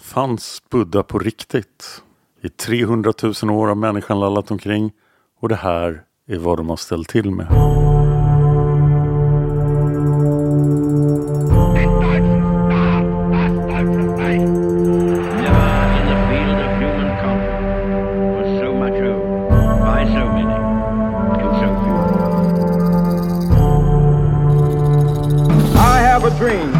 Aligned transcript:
Fanns 0.00 0.62
Buddha 0.70 1.02
på 1.02 1.18
riktigt? 1.18 2.02
I 2.42 2.48
300 2.48 3.12
000 3.22 3.50
år 3.50 3.66
har 3.66 3.74
människan 3.74 4.20
lallat 4.20 4.50
omkring 4.50 4.92
och 5.40 5.48
det 5.48 5.56
här 5.56 6.02
är 6.26 6.38
vad 6.38 6.58
de 6.58 6.68
har 6.68 6.76
ställt 6.76 7.08
till 7.08 7.30
med. 7.30 7.46
I 25.76 26.02
have 26.02 26.24
a 26.24 26.30
dream. 26.38 26.79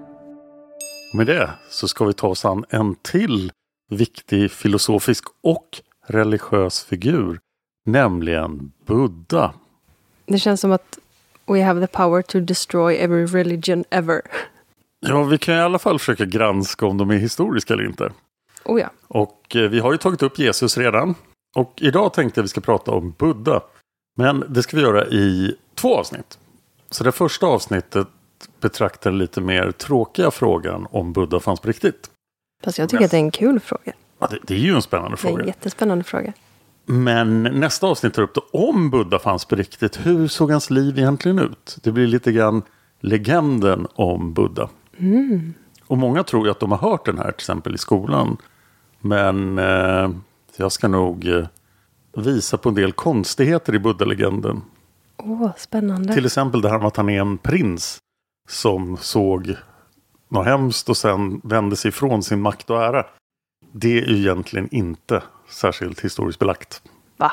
Med 1.13 1.27
det 1.27 1.49
så 1.69 1.87
ska 1.87 2.05
vi 2.05 2.13
ta 2.13 2.27
oss 2.27 2.45
an 2.45 2.65
en 2.69 2.95
till 2.95 3.51
viktig 3.89 4.51
filosofisk 4.51 5.23
och 5.43 5.81
religiös 6.07 6.83
figur, 6.83 7.39
nämligen 7.85 8.71
Buddha. 8.85 9.53
Det 10.25 10.39
känns 10.39 10.61
som 10.61 10.71
att 10.71 10.99
we 11.45 11.63
have 11.63 11.87
the 11.87 11.97
power 11.97 12.21
to 12.21 12.39
destroy 12.39 12.95
every 12.95 13.25
religion 13.25 13.83
ever. 13.89 14.21
Ja, 14.99 15.23
vi 15.23 15.37
kan 15.37 15.55
i 15.55 15.59
alla 15.59 15.79
fall 15.79 15.99
försöka 15.99 16.25
granska 16.25 16.85
om 16.85 16.97
de 16.97 17.09
är 17.09 17.17
historiska 17.17 17.73
eller 17.73 17.85
inte. 17.85 18.11
Oh 18.65 18.79
ja. 18.79 18.89
Och 19.07 19.55
eh, 19.55 19.69
vi 19.69 19.79
har 19.79 19.91
ju 19.91 19.97
tagit 19.97 20.23
upp 20.23 20.39
Jesus 20.39 20.77
redan. 20.77 21.15
Och 21.55 21.73
idag 21.81 22.13
tänkte 22.13 22.39
jag 22.39 22.43
vi 22.43 22.49
ska 22.49 22.61
prata 22.61 22.91
om 22.91 23.15
Buddha. 23.17 23.61
Men 24.17 24.43
det 24.49 24.63
ska 24.63 24.77
vi 24.77 24.83
göra 24.83 25.07
i 25.07 25.55
två 25.75 25.97
avsnitt. 25.97 26.39
Så 26.89 27.03
det 27.03 27.11
första 27.11 27.45
avsnittet 27.45 28.07
betraktar 28.59 29.11
lite 29.11 29.41
mer 29.41 29.71
tråkiga 29.71 30.31
frågan 30.31 30.87
om 30.91 31.13
Buddha 31.13 31.39
fanns 31.39 31.59
på 31.59 31.67
riktigt. 31.67 32.09
Fast 32.63 32.77
jag 32.77 32.89
tycker 32.89 33.05
att 33.05 33.11
det 33.11 33.17
är 33.17 33.21
en 33.21 33.31
kul 33.31 33.59
fråga. 33.59 33.93
Ja, 34.19 34.27
det, 34.27 34.37
det 34.47 34.53
är 34.53 34.57
ju 34.59 34.75
en 34.75 34.81
spännande 34.81 35.09
Det 35.09 35.13
är 35.13 35.17
fråga. 35.29 35.41
en 35.41 35.47
jättespännande 35.47 36.03
fråga. 36.03 36.33
Men 36.85 37.43
nästa 37.43 37.87
avsnitt 37.87 38.13
tar 38.13 38.21
upp 38.21 38.33
det 38.35 38.41
om 38.53 38.89
Buddha 38.89 39.19
fanns 39.19 39.45
på 39.45 39.55
riktigt. 39.55 40.05
Hur 40.05 40.27
såg 40.27 40.51
hans 40.51 40.69
liv 40.69 40.97
egentligen 40.97 41.39
ut? 41.39 41.77
Det 41.83 41.91
blir 41.91 42.07
lite 42.07 42.31
grann 42.31 42.61
legenden 42.99 43.87
om 43.93 44.33
Buddha. 44.33 44.69
Mm. 44.97 45.53
Och 45.87 45.97
många 45.97 46.23
tror 46.23 46.45
ju 46.45 46.51
att 46.51 46.59
de 46.59 46.71
har 46.71 46.77
hört 46.77 47.05
den 47.05 47.17
här 47.17 47.25
till 47.25 47.33
exempel 47.35 47.75
i 47.75 47.77
skolan. 47.77 48.37
Men 48.99 49.57
eh, 49.57 50.09
jag 50.57 50.71
ska 50.71 50.87
nog 50.87 51.27
eh, 51.27 51.45
visa 52.17 52.57
på 52.57 52.69
en 52.69 52.75
del 52.75 52.91
konstigheter 52.91 53.75
i 53.75 53.79
Buddha-legenden. 53.79 54.61
Åh, 55.17 55.49
spännande. 55.57 56.13
Till 56.13 56.25
exempel 56.25 56.61
det 56.61 56.69
här 56.69 56.77
med 56.77 56.87
att 56.87 56.97
han 56.97 57.09
är 57.09 57.21
en 57.21 57.37
prins 57.37 57.97
som 58.47 58.97
såg 58.97 59.55
något 60.29 60.45
hemskt 60.45 60.89
och 60.89 60.97
sen 60.97 61.41
vände 61.43 61.75
sig 61.75 61.89
ifrån 61.89 62.23
sin 62.23 62.41
makt 62.41 62.69
och 62.69 62.83
ära. 62.83 63.05
Det 63.71 63.97
är 63.97 64.09
egentligen 64.09 64.67
inte 64.71 65.23
särskilt 65.49 65.99
historiskt 65.99 66.39
belagt. 66.39 66.81
Va? 67.17 67.31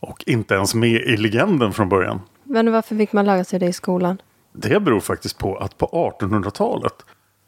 Och 0.00 0.24
inte 0.26 0.54
ens 0.54 0.74
med 0.74 1.00
i 1.00 1.16
legenden 1.16 1.72
från 1.72 1.88
början. 1.88 2.20
Men 2.44 2.72
varför 2.72 2.96
fick 2.96 3.12
man 3.12 3.26
lära 3.26 3.44
sig 3.44 3.58
det 3.58 3.66
i 3.66 3.72
skolan? 3.72 4.22
Det 4.52 4.80
beror 4.80 5.00
faktiskt 5.00 5.38
på 5.38 5.56
att 5.56 5.78
på 5.78 5.86
1800-talet 6.20 7.04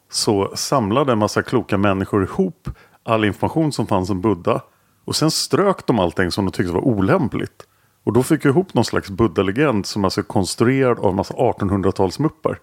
så 0.09 0.51
samlade 0.55 1.11
en 1.11 1.17
massa 1.17 1.43
kloka 1.43 1.77
människor 1.77 2.23
ihop 2.23 2.69
all 3.03 3.25
information 3.25 3.71
som 3.71 3.87
fanns 3.87 4.09
om 4.09 4.21
Buddha. 4.21 4.61
Och 5.05 5.15
sen 5.15 5.31
strök 5.31 5.85
de 5.87 5.99
allting 5.99 6.31
som 6.31 6.45
de 6.45 6.51
tyckte 6.51 6.73
var 6.73 6.87
olämpligt. 6.87 7.67
Och 8.03 8.13
då 8.13 8.23
fick 8.23 8.45
jag 8.45 8.51
ihop 8.51 8.73
någon 8.73 8.85
slags 8.85 9.09
Buddha-legend 9.09 9.85
som 9.85 10.03
alltså 10.03 10.21
är 10.21 10.25
konstruerad 10.25 10.99
av 10.99 11.09
en 11.09 11.15
massa 11.15 11.33
1800-talsmuppar. 11.33 12.57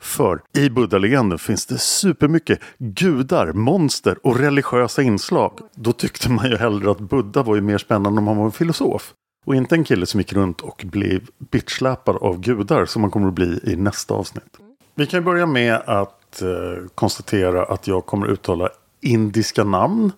För 0.00 0.42
i 0.56 0.70
Buddha-legenden 0.70 1.38
finns 1.38 1.66
det 1.66 1.78
supermycket 1.78 2.60
gudar, 2.78 3.52
monster 3.52 4.18
och 4.22 4.38
religiösa 4.38 5.02
inslag. 5.02 5.60
Då 5.74 5.92
tyckte 5.92 6.30
man 6.30 6.50
ju 6.50 6.56
hellre 6.56 6.90
att 6.90 7.00
Buddha 7.00 7.42
var 7.42 7.54
ju 7.54 7.60
mer 7.60 7.78
spännande 7.78 8.20
om 8.20 8.26
han 8.26 8.36
var 8.36 8.44
en 8.44 8.52
filosof. 8.52 9.14
Och 9.46 9.54
inte 9.54 9.74
en 9.74 9.84
kille 9.84 10.06
som 10.06 10.20
gick 10.20 10.32
runt 10.32 10.60
och 10.60 10.84
blev 10.86 11.28
bitchläpad 11.38 12.16
av 12.16 12.40
gudar 12.40 12.86
som 12.86 13.02
man 13.02 13.10
kommer 13.10 13.28
att 13.28 13.34
bli 13.34 13.60
i 13.64 13.76
nästa 13.76 14.14
avsnitt. 14.14 14.58
Vi 14.94 15.06
kan 15.06 15.24
börja 15.24 15.46
med 15.46 15.74
att 15.74 16.42
eh, 16.42 16.48
konstatera 16.94 17.64
att 17.64 17.86
jag 17.86 18.06
kommer 18.06 18.26
att 18.26 18.32
uttala 18.32 18.68
indiska 19.00 19.64
namn. 19.64 20.12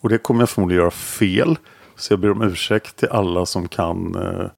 Och 0.00 0.08
det 0.08 0.18
kommer 0.18 0.40
jag 0.40 0.50
förmodligen 0.50 0.80
göra 0.80 0.90
fel. 0.90 1.58
Så 1.96 2.12
jag 2.12 2.20
ber 2.20 2.30
om 2.30 2.42
ursäkt 2.42 2.96
till 2.96 3.08
alla 3.08 3.46
som 3.46 3.68
kan 3.68 4.14
eh, 4.14 4.50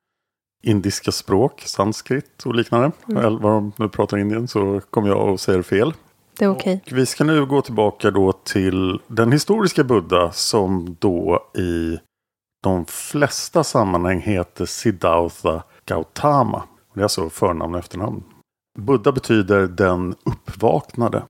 indiska 0.62 1.12
språk, 1.12 1.62
sanskrit 1.66 2.46
och 2.46 2.54
liknande. 2.54 2.92
Mm. 3.08 3.24
Eller 3.24 3.38
vad 3.38 3.52
de 3.52 3.72
nu 3.76 3.88
pratar 3.88 4.18
i 4.18 4.20
Indien 4.20 4.48
så 4.48 4.80
kommer 4.90 5.08
jag 5.08 5.40
säga 5.40 5.56
det 5.56 5.62
fel. 5.62 5.94
Det 6.38 6.44
är 6.44 6.48
okej. 6.48 6.82
Vi 6.90 7.06
ska 7.06 7.24
nu 7.24 7.46
gå 7.46 7.62
tillbaka 7.62 8.10
då 8.10 8.32
till 8.32 9.00
den 9.06 9.32
historiska 9.32 9.84
Buddha 9.84 10.32
som 10.32 10.96
då 10.98 11.50
i 11.58 11.98
de 12.62 12.86
flesta 12.86 13.64
sammanhang 13.64 14.20
heter 14.20 14.66
Siddhartha 14.66 15.62
Gautama. 15.86 16.62
Det 16.94 17.00
är 17.00 17.02
alltså 17.02 17.30
förnamn 17.30 17.74
och 17.74 17.80
efternamn. 17.80 18.22
Buddha 18.78 19.12
betyder 19.12 19.66
den 19.66 20.14
uppvaknade. 20.24 21.22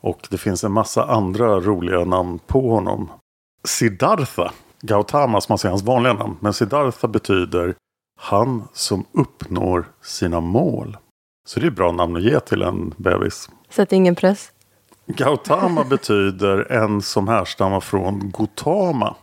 Och 0.00 0.26
det 0.30 0.38
finns 0.38 0.64
en 0.64 0.72
massa 0.72 1.04
andra 1.04 1.60
roliga 1.60 2.04
namn 2.04 2.38
på 2.38 2.70
honom. 2.70 3.10
Siddhartha, 3.64 4.52
Gautama 4.80 5.40
som 5.40 5.52
man 5.52 5.58
säger 5.58 5.70
hans 5.70 5.82
vanliga 5.82 6.12
namn. 6.12 6.36
Men 6.40 6.52
Siddhartha 6.52 7.08
betyder 7.08 7.74
han 8.22 8.68
som 8.72 9.04
uppnår 9.12 9.84
sina 10.02 10.40
mål. 10.40 10.96
Så 11.48 11.60
det 11.60 11.66
är 11.66 11.70
ett 11.70 11.76
bra 11.76 11.92
namn 11.92 12.16
att 12.16 12.22
ge 12.22 12.40
till 12.40 12.62
en 12.62 12.94
bebis. 12.96 13.50
Sätt 13.70 13.92
ingen 13.92 14.14
press. 14.14 14.52
Gautama 15.06 15.84
betyder 15.90 16.72
en 16.72 17.02
som 17.02 17.28
härstammar 17.28 17.80
från 17.80 18.30
Gotama. 18.30 19.16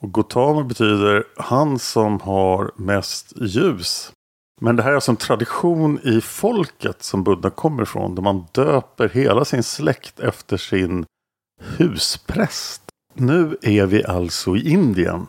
Och 0.00 0.12
Gotama 0.12 0.64
betyder 0.64 1.24
han 1.36 1.78
som 1.78 2.20
har 2.20 2.70
mest 2.76 3.32
ljus. 3.36 4.12
Men 4.60 4.76
det 4.76 4.82
här 4.82 4.90
är 4.90 4.94
alltså 4.94 5.10
en 5.10 5.16
tradition 5.16 6.00
i 6.04 6.20
folket 6.20 7.02
som 7.02 7.24
Buddha 7.24 7.50
kommer 7.50 7.82
ifrån. 7.82 8.14
Där 8.14 8.22
man 8.22 8.46
döper 8.52 9.08
hela 9.08 9.44
sin 9.44 9.62
släkt 9.62 10.20
efter 10.20 10.56
sin 10.56 11.04
huspräst. 11.62 12.82
Nu 13.14 13.56
är 13.62 13.86
vi 13.86 14.04
alltså 14.04 14.56
i 14.56 14.70
Indien. 14.70 15.26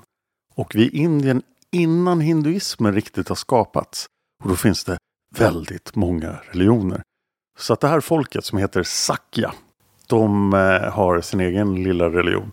Och 0.56 0.76
vi 0.76 0.88
är 0.88 0.96
i 0.96 0.98
Indien 0.98 1.42
innan 1.76 2.20
hinduismen 2.20 2.94
riktigt 2.94 3.30
har 3.30 3.36
skapats. 3.36 4.06
Och 4.44 4.50
då 4.50 4.56
finns 4.56 4.84
det 4.84 4.98
väldigt 5.36 5.96
många 5.96 6.40
religioner. 6.52 7.02
Så 7.58 7.74
att 7.74 7.82
det 7.82 7.88
här 7.88 8.00
folket 8.00 8.46
som 8.46 8.58
heter 8.58 8.84
Sakya. 8.84 9.54
De 10.08 10.54
eh, 10.54 10.92
har 10.94 11.22
sin 11.22 11.40
egen 11.40 11.84
lilla 11.84 12.10
religion. 12.10 12.52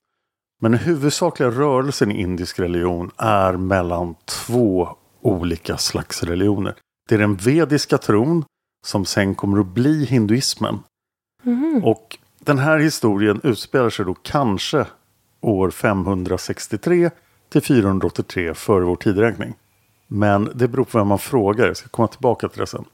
Men 0.61 0.73
den 0.73 0.81
huvudsakliga 0.81 1.51
rörelsen 1.51 2.13
i 2.13 2.21
indisk 2.21 2.59
religion 2.59 3.11
är 3.17 3.53
mellan 3.53 4.15
två 4.25 4.97
olika 5.21 5.77
slags 5.77 6.23
religioner. 6.23 6.75
Det 7.09 7.15
är 7.15 7.19
den 7.19 7.37
vediska 7.37 7.99
tron 7.99 8.45
som 8.87 9.05
sen 9.05 9.35
kommer 9.35 9.61
att 9.61 9.67
bli 9.67 10.05
hinduismen. 10.05 10.79
Mhm. 11.43 11.85
Och 11.85 12.19
den 12.39 12.59
här 12.59 12.79
historien 12.79 13.41
utspelar 13.43 13.91
sig 13.91 14.05
då 14.05 14.15
kanske 14.15 14.87
år 15.41 15.71
563 15.71 17.11
till 17.53 17.63
483 17.63 18.55
före 18.55 18.85
vår 18.85 18.97
tideräkning. 18.97 19.55
Men 20.07 20.51
det 20.55 20.69
beror 20.69 20.85
på 20.85 20.99
vem 20.99 21.07
man 21.07 21.19
frågar. 21.19 21.67
Jag 21.67 21.77
ska 21.77 21.89
komma 21.89 22.09
tillbaka 22.09 22.49
till 22.49 22.61
det 22.61 22.67
sen. 22.67 22.85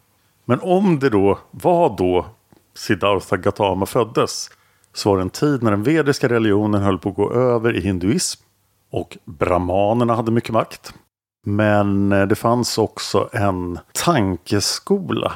Men 0.45 0.61
om 0.61 0.99
det 0.99 1.11
då 1.11 1.39
var 1.51 1.97
då 1.99 2.27
Siddhartha 2.75 3.37
Gautama 3.37 3.87
föddes 3.87 4.51
så 4.93 5.11
var 5.11 5.17
det 5.17 5.23
en 5.23 5.31
tid 5.31 5.63
när 5.63 5.71
den 5.71 5.83
vediska 5.83 6.29
religionen 6.29 6.83
höll 6.83 6.99
på 6.99 7.09
att 7.09 7.15
gå 7.15 7.33
över 7.33 7.77
i 7.77 7.81
hinduism 7.81 8.43
och 8.91 9.19
brahmanerna 9.25 10.15
hade 10.15 10.33
mycket 10.33 10.53
makt. 10.53 10.95
Men 11.47 12.13
eh, 12.13 12.27
det 12.27 12.35
fanns 12.35 12.79
också 12.79 13.29
en 13.33 13.79
tankeskola. 13.93 15.33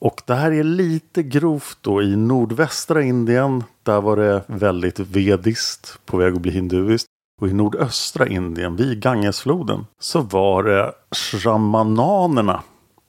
Och 0.00 0.22
det 0.26 0.34
här 0.34 0.52
är 0.52 0.64
lite 0.64 1.22
grovt 1.22 1.78
då 1.80 2.02
i 2.02 2.16
nordvästra 2.16 3.02
Indien. 3.02 3.64
Där 3.82 4.00
var 4.00 4.16
det 4.16 4.44
väldigt 4.46 5.00
vediskt 5.00 5.98
på 6.06 6.16
väg 6.16 6.34
att 6.34 6.40
bli 6.40 6.50
hinduiskt. 6.50 7.06
Och 7.40 7.48
i 7.48 7.52
nordöstra 7.52 8.26
Indien 8.26 8.76
vid 8.76 9.00
Gangesfloden 9.00 9.86
så 9.98 10.20
var 10.20 10.62
det 10.62 10.92
shamananerna. 11.14 12.62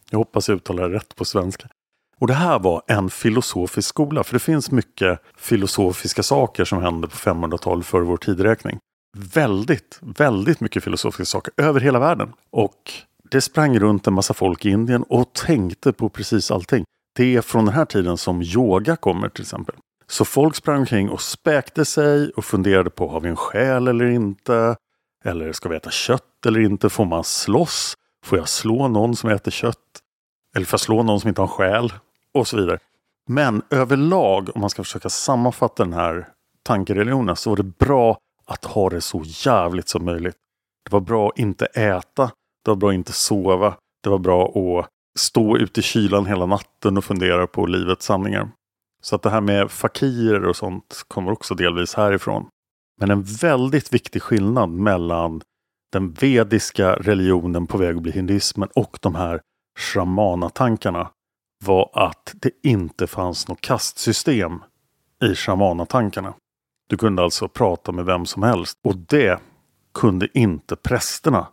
Jag 0.09 0.18
hoppas 0.18 0.50
jag 0.50 0.56
uttalar 0.56 0.89
det 0.89 0.95
rätt 0.95 1.15
på 1.15 1.25
svenska. 1.25 1.68
Och 2.19 2.27
det 2.27 2.33
här 2.33 2.59
var 2.59 2.81
en 2.88 3.09
filosofisk 3.09 3.89
skola. 3.89 4.24
För 4.24 4.33
det 4.33 4.39
finns 4.39 4.71
mycket 4.71 5.19
filosofiska 5.38 6.24
saker 6.24 6.65
som 6.65 6.81
hände 6.81 7.07
på 7.07 7.15
500-talet 7.15 7.85
före 7.85 8.03
vår 8.03 8.18
tideräkning. 8.18 8.79
Väldigt, 9.18 10.00
väldigt 10.01 10.59
mycket 10.59 10.83
filosofiska 10.83 11.25
saker 11.25 11.53
över 11.57 11.79
hela 11.79 12.00
världen. 12.00 12.33
Och 12.51 12.91
det 13.31 13.41
sprang 13.41 13.79
runt 13.79 14.07
en 14.07 14.13
massa 14.13 14.33
folk 14.33 14.65
i 14.65 14.69
Indien 14.69 15.03
och 15.03 15.33
tänkte 15.33 15.94
på 15.94 16.09
precis 16.09 16.51
allting. 16.51 16.83
Det 17.15 17.35
är 17.35 17.41
från 17.41 17.65
den 17.65 17.74
här 17.74 17.85
tiden 17.85 18.18
som 18.18 18.41
yoga 18.41 18.95
kommer 18.95 19.29
till 19.29 19.41
exempel. 19.41 19.75
Så 20.12 20.25
folk 20.25 20.56
sprang 20.56 20.80
omkring 20.80 21.09
och 21.09 21.21
späkte 21.21 21.86
sig 21.86 22.30
och 22.30 22.45
funderade 22.45 22.89
på 22.89 23.07
har 23.07 23.19
vi 23.19 23.30
en 23.30 23.36
själ 23.36 23.88
eller 23.88 24.06
inte? 24.06 24.75
Eller 25.25 25.54
ska 25.54 25.69
vi 25.69 25.75
äta 25.75 25.92
kött 25.92 26.45
eller 26.45 26.59
inte? 26.59 26.89
Får 26.89 27.06
man 27.06 27.24
slåss? 27.24 27.94
Får 28.25 28.38
jag 28.38 28.50
slå 28.50 28.88
någon 28.88 29.15
som 29.15 29.30
äter 29.30 29.51
kött? 29.51 29.77
Eller 30.56 30.65
får 30.65 30.74
jag 30.74 30.81
slå 30.81 31.04
någon 31.04 31.19
som 31.19 31.27
inte 31.27 31.42
har 31.42 31.48
en 31.48 31.54
själ? 31.54 31.94
Och 32.33 32.48
så 32.48 32.57
vidare. 32.57 32.80
Men 33.30 33.62
överlag, 33.69 34.50
om 34.56 34.62
man 34.62 34.69
ska 34.69 34.83
försöka 34.83 35.09
sammanfatta 35.09 35.83
den 35.83 35.94
här 35.94 36.27
tankereligionen, 36.63 37.36
så 37.36 37.50
var 37.50 37.57
det 37.57 37.63
bra 37.63 38.18
att 38.45 38.65
ha 38.65 38.89
det 38.89 39.01
så 39.01 39.24
jävligt 39.25 39.89
som 39.89 40.06
möjligt. 40.06 40.36
Det 40.86 40.92
var 40.92 41.00
bra 41.00 41.30
att 41.30 41.39
inte 41.39 41.65
äta. 41.65 42.31
Det 42.65 42.71
var 42.71 42.75
bra 42.75 42.89
att 42.89 42.95
inte 42.95 43.12
sova. 43.12 43.75
Det 44.03 44.10
var 44.10 44.18
bra 44.18 44.45
att 44.45 44.89
stå 45.19 45.57
ute 45.57 45.80
i 45.80 45.83
kylan 45.83 46.25
hela 46.25 46.45
natten 46.45 46.98
och 46.98 47.03
fundera 47.03 47.48
på 47.48 47.65
livets 47.65 48.06
sanningar. 48.06 48.50
Så 49.01 49.15
att 49.15 49.21
det 49.21 49.29
här 49.29 49.41
med 49.41 49.71
fakirer 49.71 50.45
och 50.45 50.55
sånt 50.55 51.05
kommer 51.07 51.31
också 51.31 51.55
delvis 51.55 51.94
härifrån. 51.94 52.47
Men 52.99 53.11
en 53.11 53.23
väldigt 53.23 53.94
viktig 53.94 54.21
skillnad 54.21 54.69
mellan 54.69 55.41
den 55.91 56.11
vediska 56.11 56.95
religionen 56.95 57.67
på 57.67 57.77
väg 57.77 57.95
att 57.95 58.01
bli 58.01 58.11
hinduismen 58.11 58.69
och 58.75 58.99
de 59.01 59.15
här 59.15 59.41
shamanatankarna 59.79 61.09
var 61.65 61.89
att 61.94 62.33
det 62.35 62.51
inte 62.63 63.07
fanns 63.07 63.47
något 63.47 63.61
kastsystem 63.61 64.63
i 65.23 65.35
shamanatankarna. 65.35 66.33
Du 66.89 66.97
kunde 66.97 67.23
alltså 67.23 67.47
prata 67.47 67.91
med 67.91 68.05
vem 68.05 68.25
som 68.25 68.43
helst 68.43 68.79
och 68.83 68.97
det 68.97 69.39
kunde 69.93 70.27
inte 70.33 70.75
prästerna 70.75 71.47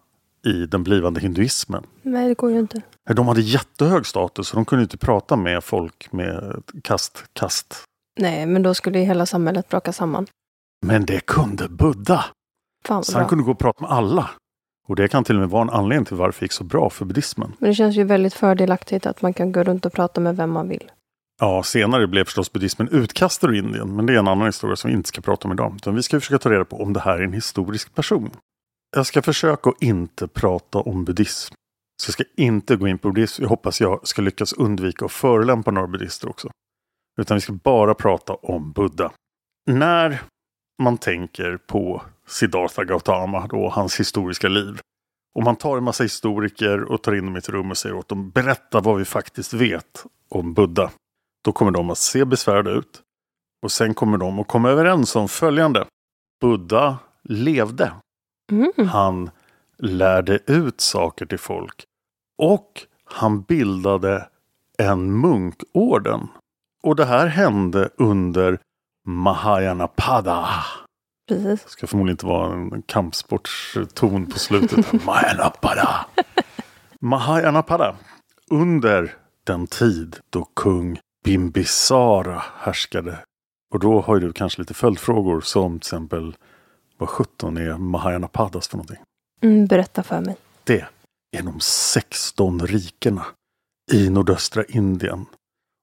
i 0.46 0.66
den 0.66 0.82
blivande 0.82 1.20
hinduismen. 1.20 1.86
Nej, 2.02 2.28
det 2.28 2.34
går 2.34 2.50
ju 2.50 2.58
inte. 2.58 2.82
De 3.10 3.28
hade 3.28 3.40
jättehög 3.40 4.06
status 4.06 4.50
och 4.52 4.56
de 4.56 4.64
kunde 4.64 4.82
inte 4.82 4.96
prata 4.96 5.36
med 5.36 5.64
folk 5.64 6.12
med 6.12 6.62
kast, 6.82 7.24
kast. 7.32 7.84
Nej, 8.20 8.46
men 8.46 8.62
då 8.62 8.74
skulle 8.74 8.98
ju 8.98 9.04
hela 9.04 9.26
samhället 9.26 9.68
braka 9.68 9.92
samman. 9.92 10.26
Men 10.86 11.06
det 11.06 11.20
kunde 11.26 11.68
Buddha. 11.68 12.24
Fan 12.86 13.04
Så 13.04 13.12
han 13.12 13.22
bra. 13.22 13.28
kunde 13.28 13.44
gå 13.44 13.50
och 13.50 13.58
prata 13.58 13.80
med 13.82 13.90
alla. 13.90 14.30
Och 14.88 14.96
det 14.96 15.08
kan 15.08 15.24
till 15.24 15.34
och 15.36 15.40
med 15.40 15.50
vara 15.50 15.62
en 15.62 15.70
anledning 15.70 16.04
till 16.04 16.16
varför 16.16 16.40
det 16.40 16.44
gick 16.44 16.52
så 16.52 16.64
bra 16.64 16.90
för 16.90 17.04
buddhismen. 17.04 17.52
Men 17.58 17.70
det 17.70 17.74
känns 17.74 17.96
ju 17.96 18.04
väldigt 18.04 18.34
fördelaktigt 18.34 19.06
att 19.06 19.22
man 19.22 19.34
kan 19.34 19.52
gå 19.52 19.62
runt 19.62 19.86
och 19.86 19.92
prata 19.92 20.20
med 20.20 20.36
vem 20.36 20.50
man 20.50 20.68
vill. 20.68 20.90
Ja, 21.40 21.62
senare 21.62 22.06
blev 22.06 22.24
förstås 22.24 22.52
buddhismen 22.52 22.88
utkastad 22.88 23.46
ur 23.48 23.54
Indien. 23.54 23.96
Men 23.96 24.06
det 24.06 24.14
är 24.14 24.18
en 24.18 24.28
annan 24.28 24.46
historia 24.46 24.76
som 24.76 24.88
vi 24.90 24.96
inte 24.96 25.08
ska 25.08 25.20
prata 25.20 25.48
om 25.48 25.52
idag. 25.52 25.72
Utan 25.76 25.94
vi 25.94 26.02
ska 26.02 26.20
försöka 26.20 26.38
ta 26.38 26.50
reda 26.50 26.64
på 26.64 26.82
om 26.82 26.92
det 26.92 27.00
här 27.00 27.18
är 27.18 27.22
en 27.22 27.32
historisk 27.32 27.94
person. 27.94 28.30
Jag 28.96 29.06
ska 29.06 29.22
försöka 29.22 29.70
att 29.70 29.82
inte 29.82 30.28
prata 30.28 30.78
om 30.78 31.04
buddhism. 31.04 31.54
Så 32.02 32.08
jag 32.08 32.12
ska 32.12 32.24
inte 32.36 32.76
gå 32.76 32.88
in 32.88 32.98
på 32.98 33.08
buddhism. 33.08 33.42
Jag 33.42 33.48
hoppas 33.48 33.80
jag 33.80 34.08
ska 34.08 34.22
lyckas 34.22 34.52
undvika 34.52 35.04
att 35.04 35.12
förolämpa 35.12 35.70
några 35.70 35.88
buddhister 35.88 36.28
också. 36.28 36.50
Utan 37.20 37.34
vi 37.36 37.40
ska 37.40 37.52
bara 37.52 37.94
prata 37.94 38.34
om 38.34 38.72
Buddha. 38.72 39.12
När 39.66 40.22
man 40.82 40.98
tänker 40.98 41.56
på 41.56 42.02
Siddhartha 42.26 42.84
Gautama 42.84 43.48
och 43.52 43.72
hans 43.72 44.00
historiska 44.00 44.48
liv. 44.48 44.80
Och 45.34 45.42
man 45.42 45.56
tar 45.56 45.76
en 45.76 45.84
massa 45.84 46.02
historiker 46.02 46.84
och 46.84 47.02
tar 47.02 47.14
in 47.14 47.24
dem 47.24 47.36
i 47.36 47.38
ett 47.38 47.48
rum 47.48 47.70
och 47.70 47.76
säger 47.76 47.94
åt 47.94 48.08
dem 48.08 48.30
berätta 48.30 48.80
vad 48.80 48.98
vi 48.98 49.04
faktiskt 49.04 49.54
vet 49.54 50.06
om 50.28 50.54
Buddha. 50.54 50.90
Då 51.44 51.52
kommer 51.52 51.70
de 51.70 51.90
att 51.90 51.98
se 51.98 52.24
besvärade 52.24 52.70
ut. 52.70 53.02
Och 53.62 53.72
sen 53.72 53.94
kommer 53.94 54.18
de 54.18 54.38
att 54.38 54.48
komma 54.48 54.70
överens 54.70 55.16
om 55.16 55.28
följande. 55.28 55.86
Buddha 56.40 56.98
levde. 57.22 57.92
Han 58.88 59.30
lärde 59.78 60.38
ut 60.46 60.80
saker 60.80 61.26
till 61.26 61.38
folk. 61.38 61.84
Och 62.38 62.86
han 63.04 63.42
bildade 63.42 64.28
en 64.78 65.20
munkorden. 65.20 66.28
Och 66.82 66.96
det 66.96 67.04
här 67.04 67.26
hände 67.26 67.90
under 67.96 68.58
Mahayanapada. 69.06 70.48
Precis. 71.28 71.64
Det 71.64 71.70
ska 71.70 71.86
förmodligen 71.86 72.14
inte 72.14 72.26
vara 72.26 72.52
en 72.52 72.82
kampsportston 72.82 74.26
på 74.26 74.38
slutet. 74.38 74.92
Mahayanapada. 75.04 76.06
Mahayanapada. 77.00 77.96
Under 78.50 79.14
den 79.44 79.66
tid 79.66 80.16
då 80.30 80.44
kung 80.44 80.98
Bimbisara 81.24 82.42
härskade. 82.58 83.18
Och 83.74 83.80
då 83.80 84.00
har 84.00 84.14
ju 84.14 84.20
du 84.20 84.32
kanske 84.32 84.60
lite 84.62 84.74
följdfrågor 84.74 85.40
som 85.40 85.72
till 85.72 85.86
exempel 85.86 86.36
vad 86.98 87.08
17 87.08 87.56
är 87.56 87.78
Mahayanapadas 87.78 88.68
för 88.68 88.76
någonting? 88.76 88.98
Mm, 89.42 89.66
berätta 89.66 90.02
för 90.02 90.20
mig. 90.20 90.36
Det 90.64 90.84
är 91.36 91.42
de 91.42 91.60
16 91.60 92.66
rikena 92.66 93.26
i 93.92 94.10
nordöstra 94.10 94.64
Indien. 94.64 95.26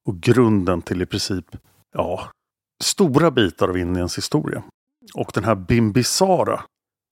Och 0.07 0.21
grunden 0.21 0.81
till 0.81 1.01
i 1.01 1.05
princip, 1.05 1.45
ja, 1.93 2.31
stora 2.83 3.31
bitar 3.31 3.67
av 3.67 3.77
Indiens 3.77 4.17
historia. 4.17 4.63
Och 5.15 5.31
den 5.33 5.43
här 5.43 5.55
Bimbisara 5.55 6.63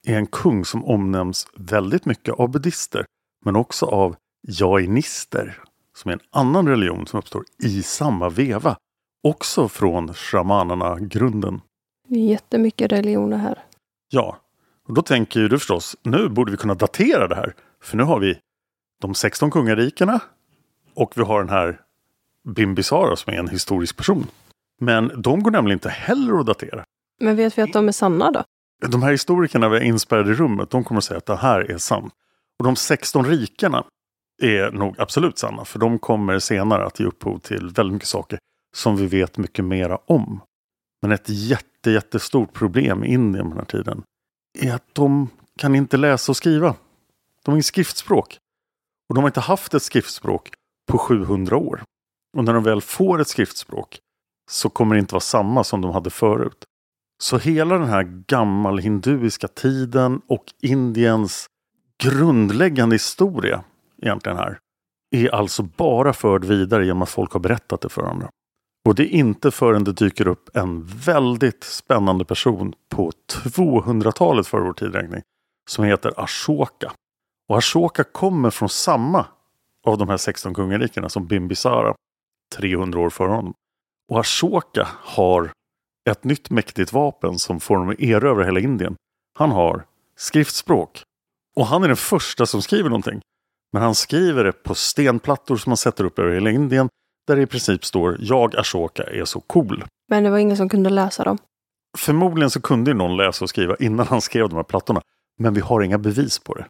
är 0.06 0.16
en 0.16 0.26
kung 0.26 0.64
som 0.64 0.84
omnämns 0.84 1.46
väldigt 1.56 2.04
mycket 2.04 2.34
av 2.34 2.50
buddister. 2.50 3.06
Men 3.44 3.56
också 3.56 3.86
av 3.86 4.16
jainister. 4.48 5.62
Som 5.96 6.08
är 6.08 6.12
en 6.12 6.20
annan 6.30 6.68
religion 6.68 7.06
som 7.06 7.18
uppstår 7.18 7.44
i 7.62 7.82
samma 7.82 8.28
veva. 8.28 8.76
Också 9.22 9.68
från 9.68 10.14
shamanerna-grunden. 10.14 11.60
Jättemycket 12.08 12.92
religioner 12.92 13.36
här. 13.36 13.64
Ja, 14.10 14.38
och 14.90 14.94
då 14.94 15.02
tänker 15.02 15.40
ju 15.40 15.48
du 15.48 15.58
förstås, 15.58 15.96
nu 16.02 16.28
borde 16.28 16.50
vi 16.50 16.56
kunna 16.56 16.74
datera 16.74 17.28
det 17.28 17.34
här. 17.34 17.54
För 17.82 17.96
nu 17.96 18.02
har 18.02 18.20
vi 18.20 18.38
de 19.00 19.14
16 19.14 19.50
kungarikena 19.50 20.20
och 20.94 21.12
vi 21.16 21.22
har 21.22 21.38
den 21.38 21.48
här 21.48 21.80
Bimbisara 22.48 23.16
som 23.16 23.32
är 23.32 23.38
en 23.38 23.48
historisk 23.48 23.96
person. 23.96 24.26
Men 24.80 25.22
de 25.22 25.42
går 25.42 25.50
nämligen 25.50 25.76
inte 25.76 25.88
heller 25.88 26.40
att 26.40 26.46
datera. 26.46 26.84
Men 27.20 27.36
vet 27.36 27.58
vi 27.58 27.62
att 27.62 27.72
de 27.72 27.88
är 27.88 27.92
sanna 27.92 28.30
då? 28.30 28.44
De 28.88 29.02
här 29.02 29.10
historikerna 29.10 29.68
vi 29.68 29.76
är 29.76 29.80
inspärrade 29.80 30.30
i 30.30 30.34
rummet, 30.34 30.70
de 30.70 30.84
kommer 30.84 30.98
att 30.98 31.04
säga 31.04 31.18
att 31.18 31.26
det 31.26 31.36
här 31.36 31.70
är 31.70 31.78
sant. 31.78 32.12
Och 32.58 32.64
de 32.64 32.76
16 32.76 33.26
rikena 33.26 33.84
är 34.42 34.70
nog 34.70 35.00
absolut 35.00 35.38
sanna. 35.38 35.64
För 35.64 35.78
de 35.78 35.98
kommer 35.98 36.38
senare 36.38 36.86
att 36.86 37.00
ge 37.00 37.06
upphov 37.06 37.38
till 37.38 37.68
väldigt 37.68 37.92
mycket 37.92 38.08
saker 38.08 38.38
som 38.76 38.96
vi 38.96 39.06
vet 39.06 39.38
mycket 39.38 39.64
mera 39.64 39.98
om. 40.06 40.40
Men 41.02 41.12
ett 41.12 41.28
jätte, 41.28 41.90
jättestort 41.90 42.52
problem 42.52 43.04
i 43.04 43.12
Indien 43.12 43.44
på 43.44 43.50
den 43.50 43.58
här 43.58 43.64
tiden 43.64 44.02
är 44.58 44.74
att 44.74 44.94
de 44.94 45.28
kan 45.58 45.74
inte 45.74 45.96
läsa 45.96 46.32
och 46.32 46.36
skriva. 46.36 46.74
De 47.44 47.50
har 47.50 47.56
inget 47.56 47.66
skriftspråk. 47.66 48.38
Och 49.08 49.14
de 49.14 49.20
har 49.20 49.28
inte 49.28 49.40
haft 49.40 49.74
ett 49.74 49.82
skriftspråk 49.82 50.50
på 50.90 50.98
700 50.98 51.56
år. 51.56 51.82
Och 52.36 52.44
när 52.44 52.54
de 52.54 52.62
väl 52.62 52.80
får 52.80 53.20
ett 53.20 53.28
skriftspråk 53.28 53.98
så 54.50 54.68
kommer 54.68 54.94
det 54.94 54.98
inte 54.98 55.14
vara 55.14 55.20
samma 55.20 55.64
som 55.64 55.80
de 55.80 55.90
hade 55.90 56.10
förut. 56.10 56.64
Så 57.22 57.38
hela 57.38 57.78
den 57.78 57.88
här 57.88 58.02
gammal 58.26 58.78
hinduiska 58.78 59.48
tiden 59.48 60.20
och 60.26 60.44
Indiens 60.62 61.46
grundläggande 62.02 62.94
historia 62.94 63.64
egentligen 64.02 64.38
här 64.38 64.58
är 65.10 65.34
alltså 65.34 65.62
bara 65.62 66.12
förd 66.12 66.44
vidare 66.44 66.86
genom 66.86 67.02
att 67.02 67.08
folk 67.08 67.32
har 67.32 67.40
berättat 67.40 67.80
det 67.80 67.88
för 67.88 68.02
varandra. 68.02 68.30
Och 68.88 68.94
det 68.94 69.02
är 69.02 69.18
inte 69.18 69.50
förrän 69.50 69.84
det 69.84 69.92
dyker 69.92 70.28
upp 70.28 70.56
en 70.56 70.86
väldigt 70.86 71.64
spännande 71.64 72.24
person 72.24 72.74
på 72.88 73.12
200-talet 73.28 74.46
före 74.46 74.62
vår 74.62 74.72
tidräkning 74.72 75.22
som 75.70 75.84
heter 75.84 76.12
Ashoka. 76.16 76.92
Och 77.48 77.58
Ashoka 77.58 78.04
kommer 78.04 78.50
från 78.50 78.68
samma 78.68 79.26
av 79.86 79.98
de 79.98 80.08
här 80.08 80.16
16 80.16 80.54
kungarikena 80.54 81.08
som 81.08 81.26
Bimbisara 81.26 81.94
300 82.56 83.00
år 83.00 83.10
före 83.10 83.28
honom. 83.28 83.54
Och 84.08 84.20
Ashoka 84.20 84.88
har 84.90 85.50
ett 86.10 86.24
nytt 86.24 86.50
mäktigt 86.50 86.92
vapen 86.92 87.38
som 87.38 87.60
får 87.60 87.74
honom 87.74 87.90
att 87.90 88.00
erövra 88.00 88.44
hela 88.44 88.60
Indien. 88.60 88.96
Han 89.38 89.50
har 89.50 89.84
skriftspråk. 90.16 91.02
Och 91.56 91.66
han 91.66 91.82
är 91.82 91.88
den 91.88 91.96
första 91.96 92.46
som 92.46 92.62
skriver 92.62 92.88
någonting. 92.88 93.20
Men 93.72 93.82
han 93.82 93.94
skriver 93.94 94.44
det 94.44 94.52
på 94.52 94.74
stenplattor 94.74 95.56
som 95.56 95.70
han 95.70 95.76
sätter 95.76 96.04
upp 96.04 96.18
över 96.18 96.34
hela 96.34 96.50
Indien. 96.50 96.88
Där 97.30 97.36
det 97.36 97.42
i 97.42 97.46
princip 97.46 97.84
står 97.84 98.16
Jag 98.20 98.56
Ashoka 98.56 99.02
är 99.02 99.24
så 99.24 99.40
cool. 99.40 99.84
Men 100.08 100.24
det 100.24 100.30
var 100.30 100.38
ingen 100.38 100.56
som 100.56 100.68
kunde 100.68 100.90
läsa 100.90 101.24
dem. 101.24 101.38
Förmodligen 101.98 102.50
så 102.50 102.60
kunde 102.60 102.94
någon 102.94 103.16
läsa 103.16 103.44
och 103.44 103.48
skriva 103.48 103.76
innan 103.76 104.06
han 104.06 104.20
skrev 104.20 104.48
de 104.48 104.56
här 104.56 104.62
plattorna. 104.62 105.00
Men 105.38 105.54
vi 105.54 105.60
har 105.60 105.82
inga 105.82 105.98
bevis 105.98 106.38
på 106.38 106.54
det. 106.54 106.66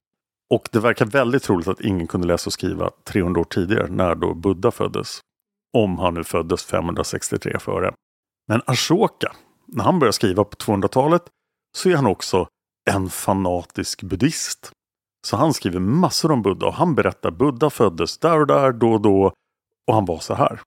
Och 0.55 0.69
det 0.73 0.81
verkar 0.81 1.07
väldigt 1.07 1.43
troligt 1.43 1.69
att 1.69 1.81
ingen 1.81 2.07
kunde 2.07 2.27
läsa 2.27 2.49
och 2.49 2.53
skriva 2.53 2.91
300 3.05 3.41
år 3.41 3.45
tidigare 3.45 3.87
när 3.91 4.15
då 4.15 4.35
Buddha 4.35 4.71
föddes. 4.71 5.21
Om 5.77 5.99
han 5.99 6.15
nu 6.15 6.25
föddes 6.25 6.65
563 6.65 7.59
före. 7.59 7.93
Men 8.49 8.63
Ashoka, 8.67 9.33
när 9.67 9.85
han 9.85 9.99
börjar 9.99 10.13
skriva 10.13 10.45
på 10.45 10.57
200-talet 10.57 11.23
så 11.77 11.89
är 11.89 11.97
han 11.97 12.07
också 12.07 12.47
en 12.91 13.09
fanatisk 13.09 14.03
buddhist. 14.03 14.73
Så 15.27 15.37
han 15.37 15.55
skriver 15.55 15.81
massor 15.81 16.33
om 16.33 16.43
Buddha 16.43 16.67
och 16.67 16.75
han 16.75 16.95
berättar 16.95 17.31
Buddha 17.31 17.71
föddes 17.71 18.19
där 18.19 18.41
och 18.41 18.47
där, 18.47 18.73
då 18.73 18.93
och 18.93 19.01
då 19.01 19.33
och 19.87 19.95
han 19.95 20.05
var 20.05 20.19
så 20.19 20.35
här. 20.35 20.61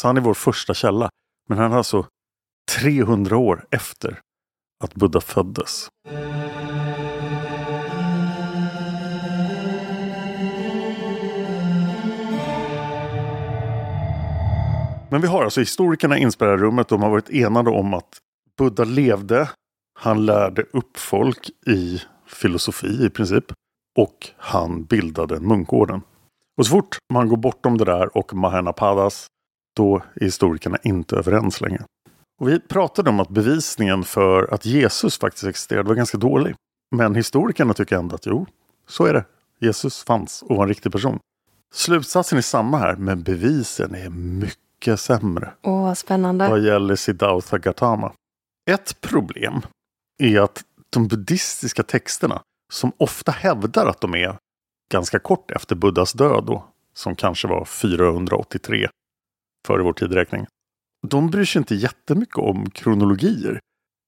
Så 0.00 0.08
han 0.08 0.16
är 0.16 0.20
vår 0.20 0.34
första 0.34 0.74
källa. 0.74 1.10
Men 1.48 1.58
han 1.58 1.72
är 1.72 1.76
alltså 1.76 2.06
300 2.80 3.36
år 3.36 3.66
efter 3.70 4.20
att 4.84 4.94
Buddha 4.94 5.20
föddes. 5.20 5.88
Men 15.10 15.20
vi 15.20 15.26
har 15.26 15.44
alltså 15.44 15.60
historikerna 15.60 16.18
inspärrade 16.18 16.54
i 16.54 16.58
rummet. 16.58 16.88
De 16.88 17.02
har 17.02 17.10
varit 17.10 17.30
enade 17.30 17.70
om 17.70 17.94
att 17.94 18.18
Buddha 18.58 18.84
levde. 18.84 19.50
Han 20.00 20.26
lärde 20.26 20.62
upp 20.62 20.96
folk 20.96 21.50
i 21.66 22.02
filosofi 22.26 23.06
i 23.06 23.10
princip. 23.10 23.44
Och 23.98 24.30
han 24.36 24.84
bildade 24.84 25.40
munkorden. 25.40 26.02
Och 26.56 26.66
så 26.66 26.70
fort 26.70 26.96
man 27.12 27.28
går 27.28 27.36
bortom 27.36 27.78
det 27.78 27.84
där 27.84 28.16
och 28.16 28.34
Mahanapadas 28.34 29.26
då 29.76 29.96
är 29.96 30.24
historikerna 30.24 30.78
inte 30.82 31.16
överens 31.16 31.60
längre. 31.60 31.84
Och 32.40 32.48
vi 32.48 32.60
pratade 32.60 33.10
om 33.10 33.20
att 33.20 33.28
bevisningen 33.28 34.04
för 34.04 34.54
att 34.54 34.66
Jesus 34.66 35.18
faktiskt 35.18 35.44
existerade 35.44 35.88
var 35.88 35.94
ganska 35.94 36.18
dålig. 36.18 36.54
Men 36.96 37.14
historikerna 37.14 37.74
tycker 37.74 37.96
ändå 37.96 38.14
att 38.14 38.26
jo, 38.26 38.46
så 38.88 39.04
är 39.04 39.14
det. 39.14 39.24
Jesus 39.60 40.04
fanns 40.04 40.42
och 40.42 40.56
var 40.56 40.62
en 40.62 40.68
riktig 40.68 40.92
person. 40.92 41.18
Slutsatsen 41.74 42.38
är 42.38 42.42
samma 42.42 42.78
här, 42.78 42.96
men 42.96 43.22
bevisen 43.22 43.94
är 43.94 44.10
mycket 44.10 45.00
sämre. 45.00 45.52
Åh, 45.62 45.82
vad 45.82 45.98
spännande. 45.98 46.48
Vad 46.48 46.64
gäller 46.64 46.96
Siddhartha 46.96 47.58
Gautama. 47.58 48.12
Ett 48.70 49.00
problem 49.00 49.62
är 50.22 50.40
att 50.40 50.62
de 50.90 51.08
buddhistiska 51.08 51.82
texterna, 51.82 52.42
som 52.72 52.92
ofta 52.96 53.32
hävdar 53.32 53.86
att 53.86 54.00
de 54.00 54.14
är 54.14 54.36
ganska 54.92 55.18
kort 55.18 55.50
efter 55.50 55.76
Buddhas 55.76 56.12
död 56.12 56.44
då, 56.46 56.64
som 56.94 57.16
kanske 57.16 57.48
var 57.48 57.64
483 57.64 58.88
före 59.66 59.82
vår 59.82 59.92
tidräkning. 59.92 60.46
De 61.06 61.30
bryr 61.30 61.44
sig 61.44 61.58
inte 61.58 61.74
jättemycket 61.74 62.38
om 62.38 62.70
kronologier. 62.70 63.60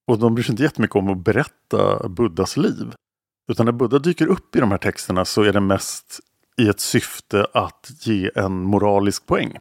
Och 0.09 0.19
de 0.19 0.35
bryr 0.35 0.45
sig 0.45 0.53
inte 0.53 0.63
jättemycket 0.63 0.97
om 0.97 1.09
att 1.09 1.19
berätta 1.19 2.09
Buddhas 2.09 2.57
liv. 2.57 2.95
Utan 3.51 3.67
när 3.67 3.73
Buddha 3.73 3.99
dyker 3.99 4.27
upp 4.27 4.57
i 4.57 4.61
de 4.61 4.71
här 4.71 4.79
texterna 4.79 5.25
så 5.25 5.43
är 5.43 5.53
det 5.53 5.61
mest 5.61 6.21
i 6.57 6.69
ett 6.69 6.81
syfte 6.81 7.47
att 7.55 7.91
ge 8.01 8.31
en 8.35 8.63
moralisk 8.63 9.27
poäng. 9.27 9.57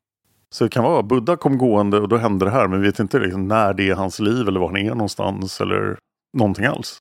Så 0.49 0.63
det 0.63 0.69
kan 0.69 0.83
vara 0.83 0.99
att 0.99 1.05
Buddha 1.05 1.35
kom 1.35 1.57
gående 1.57 1.99
och 1.99 2.09
då 2.09 2.17
hände 2.17 2.45
det 2.45 2.51
här 2.51 2.67
men 2.67 2.81
vi 2.81 2.87
vet 2.87 2.99
inte 2.99 3.19
liksom 3.19 3.47
när 3.47 3.73
det 3.73 3.89
är 3.89 3.95
hans 3.95 4.19
liv 4.19 4.47
eller 4.47 4.59
var 4.59 4.67
han 4.67 4.77
är 4.77 4.89
någonstans 4.89 5.61
eller 5.61 5.97
någonting 6.37 6.65
alls. 6.65 6.97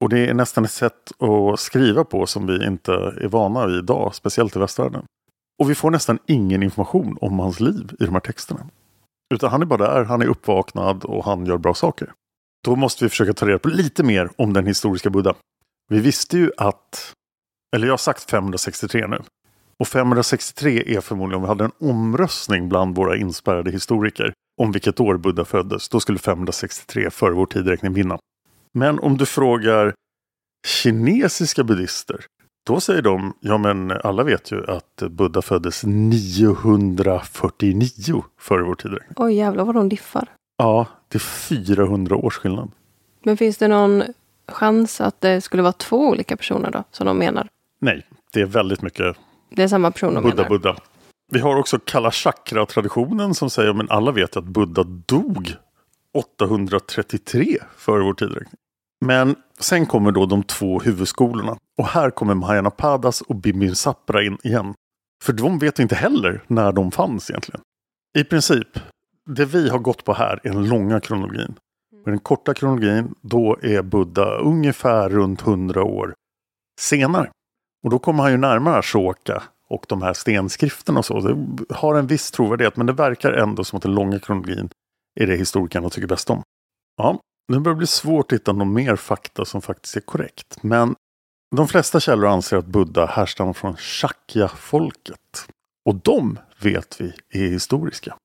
Och 0.00 0.08
det 0.08 0.26
är 0.26 0.34
nästan 0.34 0.64
ett 0.64 0.70
sätt 0.70 1.22
att 1.22 1.60
skriva 1.60 2.04
på 2.04 2.26
som 2.26 2.46
vi 2.46 2.66
inte 2.66 2.92
är 2.92 3.28
vana 3.28 3.66
vid 3.66 3.76
idag, 3.76 4.14
speciellt 4.14 4.56
i 4.56 4.58
västvärlden. 4.58 5.04
Och 5.58 5.70
vi 5.70 5.74
får 5.74 5.90
nästan 5.90 6.18
ingen 6.26 6.62
information 6.62 7.18
om 7.20 7.38
hans 7.38 7.60
liv 7.60 7.92
i 8.00 8.04
de 8.04 8.12
här 8.14 8.20
texterna. 8.20 8.66
Utan 9.34 9.50
han 9.50 9.62
är 9.62 9.66
bara 9.66 9.94
där, 9.94 10.04
han 10.04 10.22
är 10.22 10.26
uppvaknad 10.26 11.04
och 11.04 11.24
han 11.24 11.46
gör 11.46 11.58
bra 11.58 11.74
saker. 11.74 12.12
Då 12.64 12.76
måste 12.76 13.04
vi 13.04 13.08
försöka 13.08 13.32
ta 13.32 13.46
reda 13.46 13.58
på 13.58 13.68
lite 13.68 14.02
mer 14.02 14.30
om 14.36 14.52
den 14.52 14.66
historiska 14.66 15.10
Buddha. 15.10 15.34
Vi 15.88 16.00
visste 16.00 16.38
ju 16.38 16.50
att, 16.56 17.12
eller 17.76 17.86
jag 17.86 17.92
har 17.92 17.98
sagt 17.98 18.30
563 18.30 19.06
nu. 19.06 19.18
Och 19.78 19.88
563 19.88 20.96
är 20.96 21.00
förmodligen 21.00 21.36
om 21.36 21.42
vi 21.42 21.48
hade 21.48 21.64
en 21.64 21.88
omröstning 21.90 22.68
bland 22.68 22.96
våra 22.96 23.16
inspärrade 23.16 23.70
historiker 23.70 24.32
om 24.60 24.72
vilket 24.72 25.00
år 25.00 25.16
Buddha 25.16 25.44
föddes. 25.44 25.88
Då 25.88 26.00
skulle 26.00 26.18
563 26.18 27.10
före 27.10 27.34
vår 27.34 27.46
tidräkning 27.46 27.92
vinna. 27.92 28.18
Men 28.72 28.98
om 28.98 29.16
du 29.16 29.26
frågar 29.26 29.94
kinesiska 30.66 31.64
buddister 31.64 32.24
då 32.66 32.80
säger 32.80 33.02
de, 33.02 33.34
ja 33.40 33.58
men 33.58 33.90
alla 33.90 34.22
vet 34.22 34.52
ju 34.52 34.70
att 34.70 35.02
Buddha 35.10 35.42
föddes 35.42 35.84
949 35.84 38.24
före 38.40 38.62
vår 38.62 38.74
tidräkning. 38.74 39.12
Oj 39.16 39.34
jävlar 39.34 39.64
vad 39.64 39.74
de 39.74 39.88
diffar. 39.88 40.28
Ja, 40.58 40.86
det 41.08 41.16
är 41.16 41.20
400 41.20 42.16
års 42.16 42.36
skillnad. 42.36 42.70
Men 43.22 43.36
finns 43.36 43.56
det 43.56 43.68
någon 43.68 44.02
chans 44.48 45.00
att 45.00 45.20
det 45.20 45.40
skulle 45.40 45.62
vara 45.62 45.72
två 45.72 46.08
olika 46.08 46.36
personer 46.36 46.70
då, 46.70 46.84
som 46.90 47.06
de 47.06 47.18
menar? 47.18 47.48
Nej, 47.80 48.06
det 48.32 48.40
är 48.40 48.46
väldigt 48.46 48.82
mycket 48.82 49.16
Det 49.50 49.62
är 49.62 49.68
samma 49.68 49.90
person 49.90 50.14
de 50.14 50.22
Buddha 50.22 50.36
menar? 50.36 50.48
Buddha. 50.48 50.76
Vi 51.32 51.40
har 51.40 51.56
också 51.56 51.78
Kalla 51.78 52.10
chakra-traditionen 52.10 53.34
som 53.34 53.50
säger, 53.50 53.72
men 53.72 53.90
alla 53.90 54.12
vet 54.12 54.36
ju 54.36 54.40
att 54.40 54.46
Buddha 54.46 54.84
dog 54.84 55.54
833 56.14 57.58
före 57.76 58.02
vår 58.02 58.14
tidräkning. 58.14 58.60
Men 59.04 59.36
sen 59.58 59.86
kommer 59.86 60.12
då 60.12 60.26
de 60.26 60.42
två 60.42 60.80
huvudskolorna. 60.80 61.56
Och 61.78 61.86
här 61.86 62.10
kommer 62.10 62.34
Mahayanapadas 62.34 63.20
och 63.20 63.36
Bimbisapra 63.36 64.22
in 64.22 64.38
igen. 64.42 64.74
För 65.24 65.32
de 65.32 65.58
vet 65.58 65.78
inte 65.78 65.94
heller 65.94 66.44
när 66.46 66.72
de 66.72 66.90
fanns 66.90 67.30
egentligen. 67.30 67.60
I 68.18 68.24
princip, 68.24 68.68
det 69.26 69.44
vi 69.44 69.68
har 69.68 69.78
gått 69.78 70.04
på 70.04 70.12
här 70.12 70.40
är 70.42 70.50
den 70.50 70.68
långa 70.68 71.00
kronologin. 71.00 71.54
Och 72.04 72.10
den 72.10 72.18
korta 72.18 72.54
kronologin, 72.54 73.14
då 73.20 73.58
är 73.62 73.82
Buddha 73.82 74.38
ungefär 74.38 75.08
runt 75.08 75.42
100 75.42 75.82
år 75.84 76.14
senare. 76.80 77.30
Och 77.84 77.90
då 77.90 77.98
kommer 77.98 78.22
han 78.22 78.32
ju 78.32 78.38
närmare 78.38 78.78
Ashoka 78.78 79.42
och 79.68 79.84
de 79.88 80.02
här 80.02 80.12
stenskrifterna 80.12 80.98
och 80.98 81.04
så. 81.04 81.20
Det 81.20 81.36
har 81.74 81.94
en 81.94 82.06
viss 82.06 82.30
trovärdighet 82.30 82.76
men 82.76 82.86
det 82.86 82.92
verkar 82.92 83.32
ändå 83.32 83.64
som 83.64 83.76
att 83.76 83.82
den 83.82 83.94
långa 83.94 84.18
kronologin 84.18 84.68
är 85.18 85.26
det 85.26 85.36
historikerna 85.36 85.90
tycker 85.90 86.08
bäst 86.08 86.30
om. 86.30 86.42
Ja, 86.96 87.20
nu 87.52 87.58
börjar 87.58 87.74
det 87.74 87.78
bli 87.78 87.86
svårt 87.86 88.32
att 88.32 88.38
hitta 88.38 88.52
någon 88.52 88.72
mer 88.72 88.96
fakta 88.96 89.44
som 89.44 89.62
faktiskt 89.62 89.96
är 89.96 90.00
korrekt. 90.00 90.62
Men 90.62 90.94
de 91.56 91.68
flesta 91.68 92.00
källor 92.00 92.28
anser 92.28 92.56
att 92.56 92.66
Buddha 92.66 93.06
härstammar 93.06 93.52
från 93.52 93.76
Shakya-folket. 93.76 95.48
Och 95.88 95.94
de 95.94 96.38
vet 96.62 97.00
vi 97.00 97.12
är 97.32 97.48
historiska. 97.48 98.16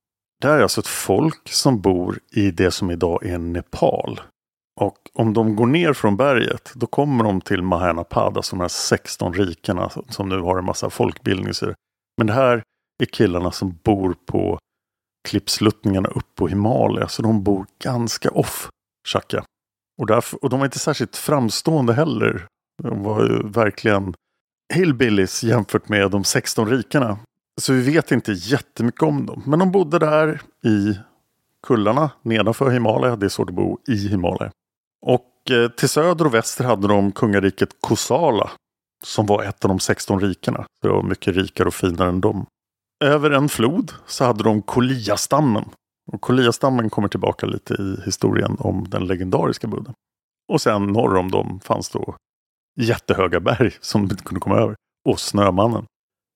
Det 0.41 0.47
här 0.47 0.57
är 0.57 0.62
alltså 0.62 0.81
ett 0.81 0.88
folk 0.88 1.50
som 1.50 1.81
bor 1.81 2.19
i 2.31 2.51
det 2.51 2.71
som 2.71 2.91
idag 2.91 3.25
är 3.25 3.38
Nepal. 3.38 4.21
Och 4.81 4.97
om 5.13 5.33
de 5.33 5.55
går 5.55 5.65
ner 5.65 5.93
från 5.93 6.17
berget 6.17 6.71
då 6.75 6.88
kommer 6.88 7.23
de 7.23 7.41
till 7.41 7.62
Mahanapada 7.62 8.41
som 8.41 8.59
de 8.59 8.63
här 8.63 8.69
16 8.69 9.33
rikena 9.33 9.91
som 10.09 10.29
nu 10.29 10.39
har 10.39 10.57
en 10.57 10.65
massa 10.65 10.89
folkbildning. 10.89 11.53
Men 12.17 12.27
det 12.27 12.33
här 12.33 12.63
är 13.03 13.05
killarna 13.05 13.51
som 13.51 13.79
bor 13.83 14.15
på 14.25 14.59
klippsluttningarna 15.30 16.10
upp 16.10 16.36
på 16.36 16.48
Himalaya. 16.48 17.08
Så 17.08 17.22
de 17.22 17.44
bor 17.44 17.65
ganska 17.84 18.30
off 18.30 18.70
Chaka. 19.08 19.44
Och, 19.98 20.08
därför, 20.08 20.44
och 20.44 20.50
de 20.50 20.60
var 20.60 20.65
inte 20.65 20.80
särskilt 20.80 21.18
framstående 21.18 21.94
heller. 21.94 22.48
De 22.84 23.03
var 23.03 23.24
ju 23.24 23.50
verkligen 23.50 24.13
hillbillies 24.74 25.44
jämfört 25.44 25.89
med 25.89 26.12
de 26.12 26.24
16 26.24 26.70
rikarna. 26.70 27.18
Så 27.62 27.74
vi 27.74 27.82
vet 27.82 28.12
inte 28.12 28.32
jättemycket 28.32 29.03
om 29.03 29.25
dem. 29.25 29.44
Men 29.46 29.60
de 29.60 29.72
bodde 29.72 30.00
där 30.00 30.42
i 30.65 31.00
kullarna 31.68 32.12
nedanför 32.22 32.70
Himalaya. 32.70 33.15
Det 33.15 33.25
är 33.25 33.30
svårt 33.30 33.50
att 33.50 33.56
bo 33.56 33.80
i 33.88 33.96
Himalaya. 33.96 34.51
Och 35.06 35.51
eh, 35.51 35.70
till 35.70 35.89
söder 35.89 36.25
och 36.25 36.34
väster 36.34 36.63
hade 36.63 36.88
de 36.88 37.12
kungariket 37.12 37.70
Kosala 37.80 38.51
som 39.03 39.25
var 39.25 39.44
ett 39.44 39.65
av 39.65 39.70
de 39.70 39.80
16 39.80 40.20
rikena. 40.20 40.65
Så 40.82 40.88
det 40.88 40.94
var 40.94 41.03
mycket 41.03 41.36
rikare 41.36 41.68
och 41.68 41.74
finare 41.74 42.10
än 42.10 42.22
dem. 42.22 42.46
Över 43.03 43.31
en 43.31 43.50
flod 43.50 43.91
så 44.05 44.25
hade 44.25 44.43
de 44.43 44.62
Koliastammen. 44.62 45.65
Och 46.12 46.22
Koliastammen 46.22 46.89
kommer 46.89 47.07
tillbaka 47.07 47.45
lite 47.45 47.74
i 47.74 48.01
historien 48.05 48.55
om 48.60 48.89
den 48.89 49.05
legendariska 49.05 49.67
Buddha. 49.67 49.93
Och 50.53 50.62
sen 50.62 50.88
norr 50.88 51.17
om 51.17 51.31
dem 51.31 51.60
fanns 51.63 51.89
då 51.89 52.15
jättehöga 52.79 53.39
berg 53.39 53.72
som 53.81 54.07
de 54.07 54.13
inte 54.13 54.24
kunde 54.24 54.39
komma 54.39 54.55
över. 54.55 54.75
Och 55.10 55.19
Snömannen. 55.19 55.86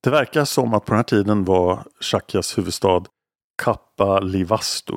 Det 0.03 0.09
verkar 0.09 0.45
som 0.45 0.73
att 0.73 0.85
på 0.85 0.91
den 0.91 0.97
här 0.97 1.03
tiden 1.03 1.43
var 1.43 1.83
Shakyas 2.01 2.57
huvudstad 2.57 3.03
Kapalivastu. 3.63 4.93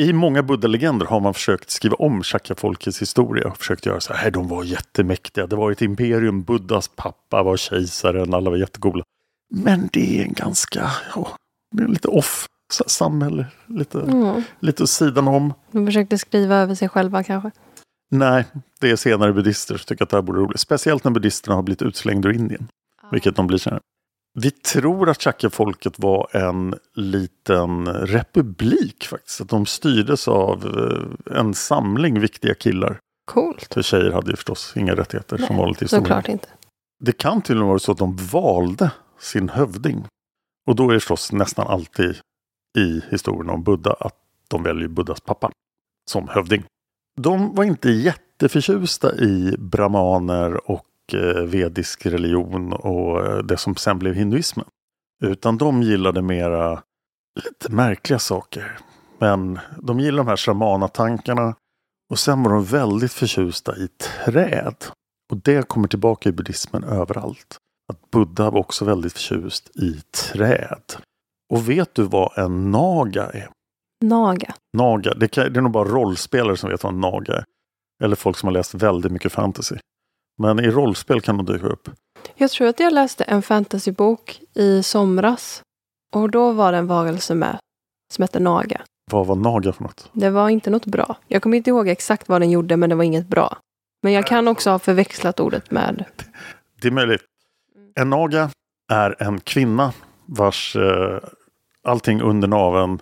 I 0.00 0.12
många 0.12 0.42
buddha-legender 0.42 1.06
har 1.06 1.20
man 1.20 1.34
försökt 1.34 1.70
skriva 1.70 1.96
om 1.96 2.22
Shakya-folkets 2.22 3.02
historia 3.02 3.48
och 3.48 3.56
försökt 3.56 3.86
göra 3.86 4.00
så 4.00 4.12
här. 4.12 4.26
Äh, 4.26 4.32
de 4.32 4.48
var 4.48 4.64
jättemäktiga. 4.64 5.46
Det 5.46 5.56
var 5.56 5.70
ett 5.70 5.82
imperium. 5.82 6.42
Buddhas 6.42 6.88
pappa 6.88 7.42
var 7.42 7.56
kejsaren. 7.56 8.34
Alla 8.34 8.50
var 8.50 8.56
jättegoda. 8.56 9.04
Men 9.50 9.88
det 9.92 10.20
är 10.20 10.24
en 10.24 10.32
ganska, 10.32 10.90
ja, 11.14 11.36
lite 11.88 12.08
off 12.08 12.46
samhälle. 12.86 13.46
Lite, 13.66 14.00
Mm. 14.00 14.42
lite 14.60 14.86
sidan 14.86 15.28
om. 15.28 15.54
De 15.70 15.86
försökte 15.86 16.18
skriva 16.18 16.56
över 16.56 16.74
sig 16.74 16.88
själva 16.88 17.22
kanske. 17.22 17.50
Nej, 18.10 18.44
det 18.80 18.90
är 18.90 18.96
senare 18.96 19.32
buddister 19.32 19.76
som 19.76 19.84
tycker 19.86 20.04
att 20.04 20.10
det 20.10 20.16
här 20.16 20.22
borde 20.22 20.38
roligt. 20.40 20.60
Speciellt 20.60 21.04
när 21.04 21.10
buddisterna 21.10 21.54
har 21.56 21.62
blivit 21.62 21.82
utslängda 21.82 22.28
ur 22.28 22.32
Indien. 22.32 22.68
Vilket 23.10 23.36
de 23.36 23.46
blir 23.46 23.58
senare. 23.58 23.80
Vi 24.38 24.50
tror 24.50 25.08
att 25.08 25.22
Shakya-folket 25.22 25.98
var 25.98 26.36
en 26.36 26.74
liten 26.94 27.88
republik 27.88 29.06
faktiskt. 29.06 29.40
Att 29.40 29.48
de 29.48 29.66
styrdes 29.66 30.28
av 30.28 30.66
eh, 31.28 31.38
en 31.38 31.54
samling 31.54 32.20
viktiga 32.20 32.54
killar. 32.54 32.98
Coolt. 33.24 33.74
För 33.74 33.82
tjejer 33.82 34.12
hade 34.12 34.30
ju 34.30 34.36
förstås 34.36 34.72
inga 34.76 34.94
rättigheter 34.94 35.38
som 35.38 35.56
vanligt 35.56 35.82
i 35.82 35.84
historien. 35.84 36.04
Såklart 36.04 36.28
inte. 36.28 36.48
Det 37.04 37.12
kan 37.12 37.42
till 37.42 37.54
och 37.54 37.60
med 37.60 37.68
vara 37.68 37.78
så 37.78 37.92
att 37.92 37.98
de 37.98 38.16
valde 38.16 38.90
sin 39.20 39.48
hövding. 39.48 40.06
Och 40.66 40.76
då 40.76 40.90
är 40.90 40.94
det 40.94 41.00
förstås 41.00 41.32
nästan 41.32 41.66
alltid 41.66 42.16
i 42.78 43.02
historien 43.10 43.50
om 43.50 43.62
Buddha 43.62 43.96
att 44.00 44.16
de 44.48 44.62
väljer 44.62 44.88
Buddhas 44.88 45.20
pappa 45.20 45.50
som 46.10 46.28
hövding. 46.28 46.64
De 47.20 47.54
var 47.54 47.64
inte 47.64 47.90
jätteförtjusta 47.90 49.16
i 49.16 49.56
brahmaner 49.58 50.70
och 50.70 50.86
eh, 51.12 51.42
vedisk 51.42 52.06
religion 52.06 52.72
och 52.72 53.26
eh, 53.26 53.38
det 53.38 53.56
som 53.56 53.76
sen 53.76 53.98
blev 53.98 54.14
hinduismen. 54.14 54.66
Utan 55.24 55.58
de 55.58 55.82
gillade 55.82 56.22
mera 56.22 56.82
lite 57.44 57.72
märkliga 57.72 58.18
saker. 58.18 58.78
Men 59.18 59.58
de 59.78 60.00
gillade 60.00 60.20
de 60.22 60.28
här 60.28 60.36
shamanatankarna. 60.36 61.54
Och 62.10 62.18
sen 62.18 62.42
var 62.42 62.52
de 62.52 62.64
väldigt 62.64 63.12
förtjusta 63.12 63.76
i 63.76 63.88
träd. 63.88 64.76
Och 65.32 65.36
det 65.36 65.68
kommer 65.68 65.88
tillbaka 65.88 66.28
i 66.28 66.32
buddhismen 66.32 66.84
överallt. 66.84 67.58
Att 67.90 68.10
Buddha 68.10 68.50
var 68.50 68.60
också 68.60 68.84
väldigt 68.84 69.12
förtjust 69.12 69.76
i 69.76 70.00
träd. 70.32 70.82
Och 71.52 71.68
vet 71.68 71.94
du 71.94 72.02
vad 72.02 72.38
en 72.38 72.70
naga 72.70 73.26
är? 73.26 73.48
Naga. 74.04 74.54
Naga, 74.76 75.14
det, 75.14 75.28
kan, 75.28 75.52
det 75.52 75.60
är 75.60 75.62
nog 75.62 75.72
bara 75.72 75.88
rollspelare 75.88 76.56
som 76.56 76.70
vet 76.70 76.84
vad 76.84 76.92
en 76.92 77.00
naga 77.00 77.34
är. 77.34 77.44
Eller 78.02 78.16
folk 78.16 78.36
som 78.36 78.46
har 78.46 78.52
läst 78.52 78.74
väldigt 78.74 79.12
mycket 79.12 79.32
fantasy. 79.32 79.76
Men 80.38 80.60
i 80.60 80.70
rollspel 80.70 81.20
kan 81.20 81.36
de 81.36 81.46
dyka 81.46 81.66
upp. 81.66 81.88
Jag 82.34 82.50
tror 82.50 82.68
att 82.68 82.80
jag 82.80 82.92
läste 82.92 83.24
en 83.24 83.42
fantasybok 83.42 84.40
i 84.54 84.82
somras. 84.82 85.62
Och 86.14 86.30
då 86.30 86.52
var 86.52 86.72
det 86.72 86.78
en 86.78 86.86
varelse 86.86 87.34
med 87.34 87.58
som 88.12 88.22
hette 88.22 88.40
Naga. 88.40 88.80
Vad 89.10 89.26
var 89.26 89.36
naga 89.36 89.72
för 89.72 89.82
något? 89.82 90.10
Det 90.12 90.30
var 90.30 90.48
inte 90.48 90.70
något 90.70 90.86
bra. 90.86 91.16
Jag 91.28 91.42
kommer 91.42 91.56
inte 91.56 91.70
ihåg 91.70 91.88
exakt 91.88 92.28
vad 92.28 92.40
den 92.40 92.50
gjorde, 92.50 92.76
men 92.76 92.90
det 92.90 92.96
var 92.96 93.04
inget 93.04 93.28
bra. 93.28 93.58
Men 94.02 94.12
jag 94.12 94.26
kan 94.26 94.48
också 94.48 94.70
ha 94.70 94.78
förväxlat 94.78 95.40
ordet 95.40 95.70
med... 95.70 96.04
Det 96.80 96.88
är 96.88 96.92
möjligt. 96.92 97.22
En 97.94 98.10
naga 98.10 98.50
är 98.92 99.22
en 99.22 99.40
kvinna 99.40 99.92
vars 100.26 100.76
eh, 100.76 101.18
allting 101.82 102.20
under 102.20 102.48
naveln 102.48 103.00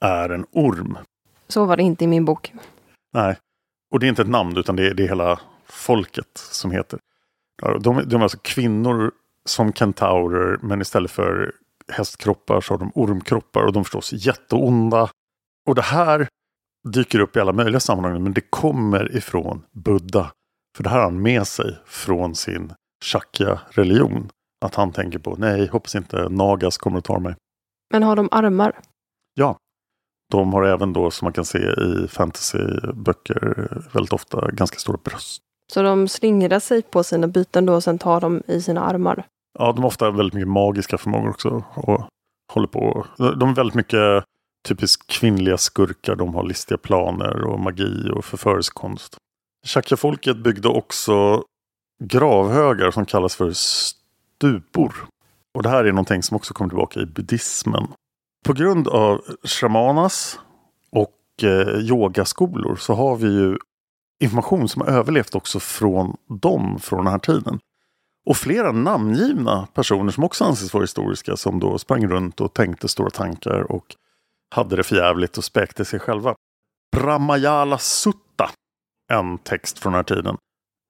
är 0.00 0.28
en 0.28 0.46
orm. 0.52 0.98
Så 1.48 1.64
var 1.64 1.76
det 1.76 1.82
inte 1.82 2.04
i 2.04 2.06
min 2.06 2.24
bok. 2.24 2.52
Nej, 3.12 3.36
och 3.90 4.00
det 4.00 4.06
är 4.06 4.08
inte 4.08 4.22
ett 4.22 4.28
namn 4.28 4.56
utan 4.56 4.76
det 4.76 4.86
är, 4.86 4.94
det 4.94 5.04
är 5.04 5.08
hela 5.08 5.40
folket 5.66 6.30
som 6.34 6.70
heter. 6.70 6.98
De, 7.80 8.02
de 8.08 8.20
är 8.20 8.22
alltså 8.22 8.38
kvinnor 8.42 9.12
som 9.44 9.72
kentaurer 9.72 10.58
men 10.62 10.80
istället 10.80 11.10
för 11.10 11.52
hästkroppar 11.92 12.60
så 12.60 12.74
har 12.74 12.78
de 12.78 12.92
ormkroppar 12.94 13.62
och 13.62 13.72
de 13.72 13.84
förstås 13.84 14.12
jätteonda. 14.12 15.10
Och 15.66 15.74
det 15.74 15.82
här 15.82 16.28
dyker 16.88 17.20
upp 17.20 17.36
i 17.36 17.40
alla 17.40 17.52
möjliga 17.52 17.80
sammanhang 17.80 18.22
men 18.22 18.32
det 18.32 18.50
kommer 18.50 19.16
ifrån 19.16 19.64
Buddha. 19.72 20.32
För 20.76 20.82
det 20.82 20.90
här 20.90 20.96
har 20.96 21.04
han 21.04 21.22
med 21.22 21.46
sig 21.46 21.78
från 21.86 22.34
sin 22.34 22.72
Shakya-religion. 23.04 24.28
Att 24.64 24.74
han 24.74 24.92
tänker 24.92 25.18
på 25.18 25.36
nej, 25.38 25.66
hoppas 25.66 25.94
inte 25.94 26.28
Nagas 26.28 26.78
kommer 26.78 26.98
att 26.98 27.04
ta 27.04 27.18
mig. 27.18 27.34
Men 27.92 28.02
har 28.02 28.16
de 28.16 28.28
armar? 28.32 28.80
Ja, 29.34 29.56
de 30.32 30.52
har 30.52 30.62
även 30.62 30.92
då 30.92 31.10
som 31.10 31.26
man 31.26 31.32
kan 31.32 31.44
se 31.44 31.58
i 31.58 32.08
fantasyböcker 32.08 33.68
väldigt 33.92 34.12
ofta 34.12 34.50
ganska 34.50 34.78
stora 34.78 34.98
bröst. 35.04 35.42
Så 35.72 35.82
de 35.82 36.08
slingrar 36.08 36.60
sig 36.60 36.82
på 36.82 37.04
sina 37.04 37.26
byten 37.26 37.66
då 37.66 37.74
och 37.74 37.84
sen 37.84 37.98
tar 37.98 38.20
de 38.20 38.42
i 38.46 38.60
sina 38.60 38.80
armar? 38.80 39.26
Ja, 39.58 39.72
de 39.72 39.78
har 39.78 39.86
ofta 39.86 40.10
väldigt 40.10 40.34
mycket 40.34 40.48
magiska 40.48 40.98
förmågor 40.98 41.30
också. 41.30 41.64
Och 41.74 42.08
håller 42.52 42.68
på. 42.68 43.06
De 43.16 43.50
är 43.50 43.54
väldigt 43.54 43.74
mycket 43.74 44.24
typiskt 44.68 45.06
kvinnliga 45.06 45.58
skurkar. 45.58 46.16
De 46.16 46.34
har 46.34 46.42
listiga 46.42 46.78
planer 46.78 47.44
och 47.44 47.60
magi 47.60 48.10
och 48.14 48.24
förförelsekonst. 48.24 49.16
Shakya-folket 49.66 50.36
byggde 50.36 50.68
också 50.68 51.44
gravhögar 52.04 52.90
som 52.90 53.06
kallas 53.06 53.36
för 53.36 53.52
stupor. 53.52 54.94
Och 55.54 55.62
det 55.62 55.68
här 55.68 55.84
är 55.84 55.92
någonting 55.92 56.22
som 56.22 56.36
också 56.36 56.54
kommer 56.54 56.68
tillbaka 56.68 57.00
i 57.00 57.06
buddhismen. 57.06 57.86
På 58.46 58.52
grund 58.52 58.88
av 58.88 59.20
shamanas 59.44 60.38
och 60.90 61.18
eh, 61.42 61.78
yogaskolor 61.78 62.76
så 62.76 62.94
har 62.94 63.16
vi 63.16 63.26
ju 63.28 63.58
information 64.20 64.68
som 64.68 64.82
har 64.82 64.88
överlevt 64.88 65.34
också 65.34 65.60
från 65.60 66.16
dem 66.28 66.78
från 66.80 67.04
den 67.04 67.12
här 67.12 67.18
tiden. 67.18 67.58
Och 68.26 68.36
flera 68.36 68.72
namngivna 68.72 69.66
personer 69.74 70.12
som 70.12 70.24
också 70.24 70.44
anses 70.44 70.74
vara 70.74 70.82
historiska 70.82 71.36
som 71.36 71.60
då 71.60 71.78
sprang 71.78 72.06
runt 72.06 72.40
och 72.40 72.54
tänkte 72.54 72.88
stora 72.88 73.10
tankar 73.10 73.72
och 73.72 73.84
hade 74.50 74.76
det 74.76 74.82
förjävligt 74.82 75.38
och 75.38 75.44
späkte 75.44 75.84
sig 75.84 76.00
själva. 76.00 76.34
Brahmayala 76.96 77.78
Sutta, 77.78 78.50
en 79.12 79.38
text 79.38 79.78
från 79.78 79.92
den 79.92 79.98
här 79.98 80.16
tiden, 80.16 80.36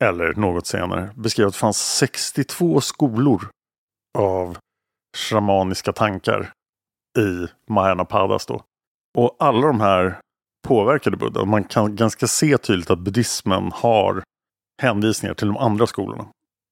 eller 0.05 0.35
något 0.35 0.67
senare, 0.67 1.11
beskrev 1.17 1.47
att 1.47 1.53
det 1.53 1.59
fanns 1.59 1.97
62 1.97 2.81
skolor 2.81 3.49
av 4.19 4.59
shamaniska 5.17 5.93
tankar 5.93 6.53
i 7.19 7.47
Mahanapadas 7.71 8.47
då. 8.47 8.63
Och 9.19 9.37
alla 9.39 9.67
de 9.67 9.81
här 9.81 10.21
påverkade 10.69 11.17
Buddha. 11.17 11.45
Man 11.45 11.65
kan 11.65 11.97
ganska 11.97 12.27
se 12.27 12.59
tydligt 12.59 12.91
att 12.91 12.99
buddhismen 12.99 13.73
har 13.75 14.23
hänvisningar 14.83 15.35
till 15.35 15.47
de 15.47 15.57
andra 15.57 15.87
skolorna. 15.87 16.27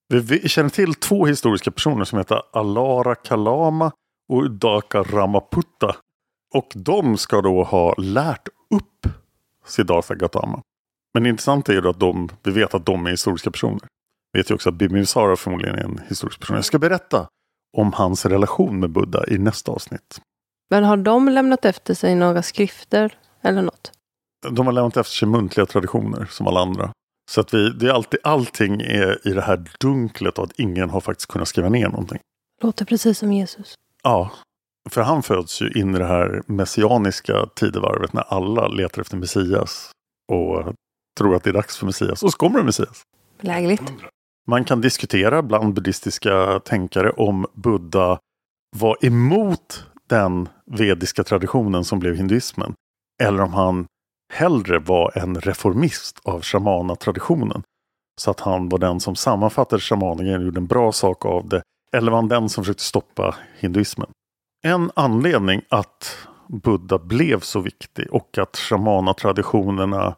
Vi, 0.09 0.21
vi 0.21 0.49
känner 0.49 0.71
till 0.71 0.95
två 0.95 1.27
historiska 1.27 1.71
personer 1.71 2.05
som 2.05 2.19
heter 2.19 2.43
Alara 2.53 3.15
Kalama 3.15 3.93
och 4.33 4.43
Udaka 4.43 5.03
Ramaputta. 5.03 5.97
Och 6.55 6.73
de 6.75 7.19
ska 7.19 7.41
då 7.41 7.65
ha 7.65 7.95
lärt 7.95 8.49
upp 8.75 9.07
Siddhartha 9.65 10.15
Gautama. 10.15 10.62
Men 11.14 11.23
det 11.23 11.29
intressanta 11.29 11.73
är 11.73 11.77
ju 11.77 11.88
att 11.88 12.01
de, 12.01 12.29
vi 12.42 12.51
vet 12.51 12.75
att 12.75 12.87
de 12.87 13.07
är 13.07 13.11
historiska 13.11 13.51
personer. 13.51 13.81
Vi 14.33 14.40
vet 14.40 14.51
ju 14.51 14.55
också 14.55 14.69
att 14.69 14.75
Bimbisara 14.75 15.37
förmodligen 15.37 15.75
är 15.75 15.85
en 15.85 16.01
historisk 16.09 16.40
person. 16.40 16.57
Jag 16.57 16.64
ska 16.64 16.79
berätta 16.79 17.29
om 17.77 17.92
hans 17.92 18.27
relation 18.27 18.81
med 18.81 18.90
Buddha 18.90 19.25
i 19.29 19.38
nästa 19.38 19.73
avsnitt. 19.73 20.21
Men 20.71 20.85
har 20.85 20.97
de 20.97 21.29
lämnat 21.29 21.64
efter 21.64 21.95
sig 21.95 22.14
några 22.14 22.42
skrifter 22.42 23.19
eller 23.42 23.62
något? 23.62 23.92
De 24.49 24.66
har 24.66 24.73
lämnat 24.73 24.97
efter 24.97 25.14
sig 25.14 25.29
muntliga 25.29 25.66
traditioner 25.66 26.27
som 26.31 26.47
alla 26.47 26.61
andra. 26.61 26.92
Så 27.31 27.40
att 27.40 27.55
vi, 27.55 27.71
det 27.71 27.87
är 27.87 27.92
alltid, 27.92 28.21
allting 28.23 28.81
är 28.81 29.29
i 29.29 29.33
det 29.33 29.40
här 29.40 29.64
dunklet 29.81 30.38
och 30.38 30.45
att 30.45 30.59
ingen 30.59 30.90
har 30.90 31.01
faktiskt 31.01 31.29
kunnat 31.29 31.49
skriva 31.49 31.69
ner 31.69 31.88
någonting. 31.88 32.19
Låter 32.62 32.85
precis 32.85 33.19
som 33.19 33.33
Jesus. 33.33 33.75
Ja, 34.03 34.31
för 34.90 35.03
han 35.03 35.23
föds 35.23 35.62
ju 35.62 35.71
in 35.71 35.95
i 35.95 35.99
det 35.99 36.07
här 36.07 36.42
messianiska 36.47 37.47
tidevarvet 37.55 38.12
när 38.12 38.23
alla 38.23 38.69
letar 38.69 39.01
efter 39.01 39.16
Messias 39.16 39.90
och 40.33 40.75
tror 41.16 41.35
att 41.37 41.44
det 41.44 41.50
är 41.50 41.55
dags 41.55 41.76
för 41.76 41.87
Messias. 41.87 42.22
Och 42.22 42.33
så 42.33 42.38
kommer 42.38 42.59
det 42.59 42.64
Messias. 42.64 43.02
Lägligt. 43.40 43.92
Man 44.46 44.64
kan 44.64 44.81
diskutera 44.81 45.42
bland 45.42 45.74
buddhistiska 45.74 46.61
tänkare 46.64 47.11
om 47.11 47.46
Buddha 47.55 48.18
var 48.76 49.05
emot 49.05 49.85
den 50.09 50.48
vediska 50.66 51.24
traditionen 51.24 51.85
som 51.85 51.98
blev 51.98 52.14
hinduismen. 52.14 52.74
Eller 53.22 53.42
om 53.42 53.55
han 53.55 53.87
hellre 54.33 54.79
var 54.79 55.18
en 55.18 55.40
reformist 55.40 56.20
av 56.24 56.42
shamana-traditionen. 56.42 57.62
Så 58.20 58.31
att 58.31 58.40
han 58.40 58.68
var 58.68 58.79
den 58.79 59.00
som 59.00 59.16
sammanfattade 59.16 59.83
shamaningen 59.83 60.38
och 60.40 60.44
gjorde 60.44 60.61
en 60.61 60.66
bra 60.66 60.92
sak 60.92 61.24
av 61.24 61.48
det. 61.48 61.62
Eller 61.92 62.11
var 62.11 62.18
han 62.18 62.29
den 62.29 62.48
som 62.48 62.64
försökte 62.64 62.83
stoppa 62.83 63.35
hinduismen. 63.59 64.09
En 64.64 64.90
anledning 64.94 65.62
att 65.68 66.16
Buddha 66.48 66.98
blev 66.98 67.40
så 67.40 67.61
viktig 67.61 68.07
och 68.11 68.38
att 68.38 68.57
shamana-traditionerna 68.57 70.14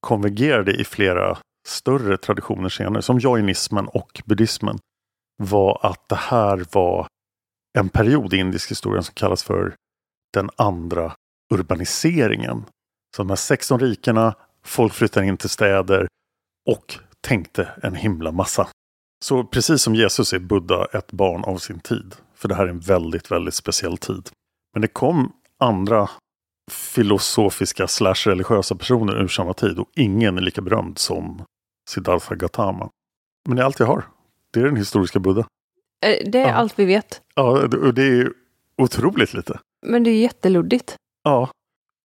konvergerade 0.00 0.72
i 0.72 0.84
flera 0.84 1.38
större 1.66 2.16
traditioner 2.16 2.68
senare, 2.68 3.02
som 3.02 3.18
jainismen 3.18 3.88
och 3.88 4.22
buddhismen, 4.24 4.78
var 5.42 5.80
att 5.82 6.08
det 6.08 6.16
här 6.16 6.66
var 6.72 7.06
en 7.78 7.88
period 7.88 8.34
i 8.34 8.36
indisk 8.36 8.70
historia 8.70 9.02
som 9.02 9.14
kallas 9.14 9.42
för 9.42 9.74
den 10.34 10.50
andra 10.56 11.14
urbaniseringen. 11.54 12.64
Så 13.16 13.22
de 13.22 13.28
här 13.28 13.36
16 13.36 13.80
rikena, 13.80 14.34
folk 14.64 14.92
flyttar 14.92 15.22
in 15.22 15.36
till 15.36 15.48
städer 15.48 16.08
och 16.68 16.98
tänkte 17.20 17.68
en 17.82 17.94
himla 17.94 18.32
massa. 18.32 18.68
Så 19.24 19.44
precis 19.44 19.82
som 19.82 19.94
Jesus 19.94 20.32
är 20.32 20.38
Buddha 20.38 20.84
ett 20.92 21.12
barn 21.12 21.44
av 21.44 21.58
sin 21.58 21.80
tid. 21.80 22.14
För 22.34 22.48
det 22.48 22.54
här 22.54 22.64
är 22.64 22.68
en 22.68 22.80
väldigt, 22.80 23.30
väldigt 23.30 23.54
speciell 23.54 23.98
tid. 23.98 24.30
Men 24.72 24.82
det 24.82 24.88
kom 24.88 25.32
andra 25.58 26.10
filosofiska 26.68 27.86
slash 27.88 28.14
religiösa 28.26 28.74
personer 28.74 29.22
ur 29.22 29.28
samma 29.28 29.54
tid 29.54 29.78
och 29.78 29.88
ingen 29.96 30.36
är 30.38 30.42
lika 30.42 30.60
berömd 30.60 30.98
som 30.98 31.44
Siddhartha 31.90 32.34
Gautama. 32.34 32.90
Men 33.48 33.56
det 33.56 33.62
är 33.62 33.66
allt 33.66 33.80
jag 33.80 33.86
har. 33.86 34.04
Det 34.52 34.60
är 34.60 34.64
den 34.64 34.76
historiska 34.76 35.18
Buddha. 35.18 35.40
Eh, 36.06 36.30
Det 36.30 36.38
är 36.38 36.48
Ja. 36.48 36.54
allt 36.54 36.78
vi 36.78 36.84
vet. 36.84 37.20
Ja, 37.34 37.62
och 37.62 37.94
det 37.94 38.02
är 38.02 38.32
otroligt 38.82 39.34
lite. 39.34 39.58
Men 39.86 40.02
det 40.04 40.10
är 40.10 40.20
jätteluddigt. 40.22 40.96
Ja. 41.24 41.50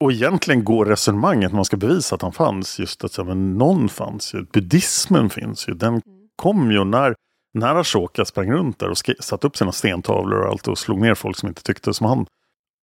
Och 0.03 0.11
egentligen 0.11 0.63
går 0.63 0.85
resonemanget 0.85 1.53
man 1.53 1.65
ska 1.65 1.77
bevisa 1.77 2.15
att 2.15 2.21
han 2.21 2.31
fanns 2.31 2.79
just 2.79 3.03
att 3.03 3.27
men 3.27 3.57
någon 3.57 3.89
fanns 3.89 4.33
ju. 4.33 4.45
Buddhismen 4.53 5.29
finns 5.29 5.69
ju. 5.69 5.73
Den 5.73 6.01
kom 6.35 6.71
ju 6.71 6.83
när, 6.83 7.15
när 7.53 7.75
Ashoka 7.75 8.25
sprang 8.25 8.51
runt 8.51 8.79
där 8.79 8.89
och 8.89 8.97
satte 9.19 9.47
upp 9.47 9.57
sina 9.57 9.71
stentavlor 9.71 10.39
och 10.41 10.49
allt 10.49 10.67
och 10.67 10.77
slog 10.77 11.01
ner 11.01 11.15
folk 11.15 11.37
som 11.37 11.49
inte 11.49 11.63
tyckte 11.63 11.93
som 11.93 12.07
han. 12.07 12.25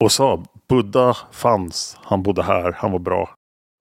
Och 0.05 0.12
sa 0.12 0.45
Buddha 0.71 1.17
fanns, 1.33 1.99
han 2.03 2.23
bodde 2.23 2.43
här, 2.43 2.73
han 2.73 2.93
var 2.93 2.99
bra. 2.99 3.35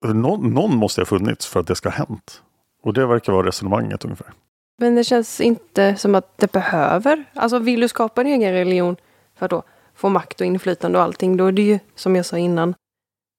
Någon, 0.06 0.54
någon 0.54 0.76
måste 0.76 1.02
ha 1.02 1.06
funnits 1.06 1.48
för 1.48 1.60
att 1.60 1.68
det 1.68 1.76
ska 1.76 1.90
ha 1.90 1.96
hänt. 1.96 2.44
Och 2.84 2.94
det 2.94 3.06
verkar 3.06 3.34
vara 3.34 3.48
resonemanget 3.48 4.04
ungefär. 4.04 4.34
Men 4.78 4.96
det 4.96 5.04
känns 5.04 5.42
inte 5.42 5.96
som 5.96 6.16
att 6.16 6.38
det 6.38 6.52
behöver. 6.52 7.24
Alltså 7.34 7.60
vill 7.60 7.80
du 7.80 7.88
skapa 7.88 8.22
en 8.22 8.28
egen 8.28 8.54
religion 8.54 8.96
för 9.36 9.46
att 9.46 9.50
då 9.50 9.64
få 9.96 10.10
makt 10.10 10.42
och 10.42 10.48
inflytande 10.48 10.98
och 10.98 11.04
allting, 11.04 11.38
då 11.38 11.46
är 11.46 11.52
det 11.52 11.62
ju 11.62 11.80
som 11.96 12.16
jag 12.16 12.26
sa 12.26 12.38
innan. 12.38 12.74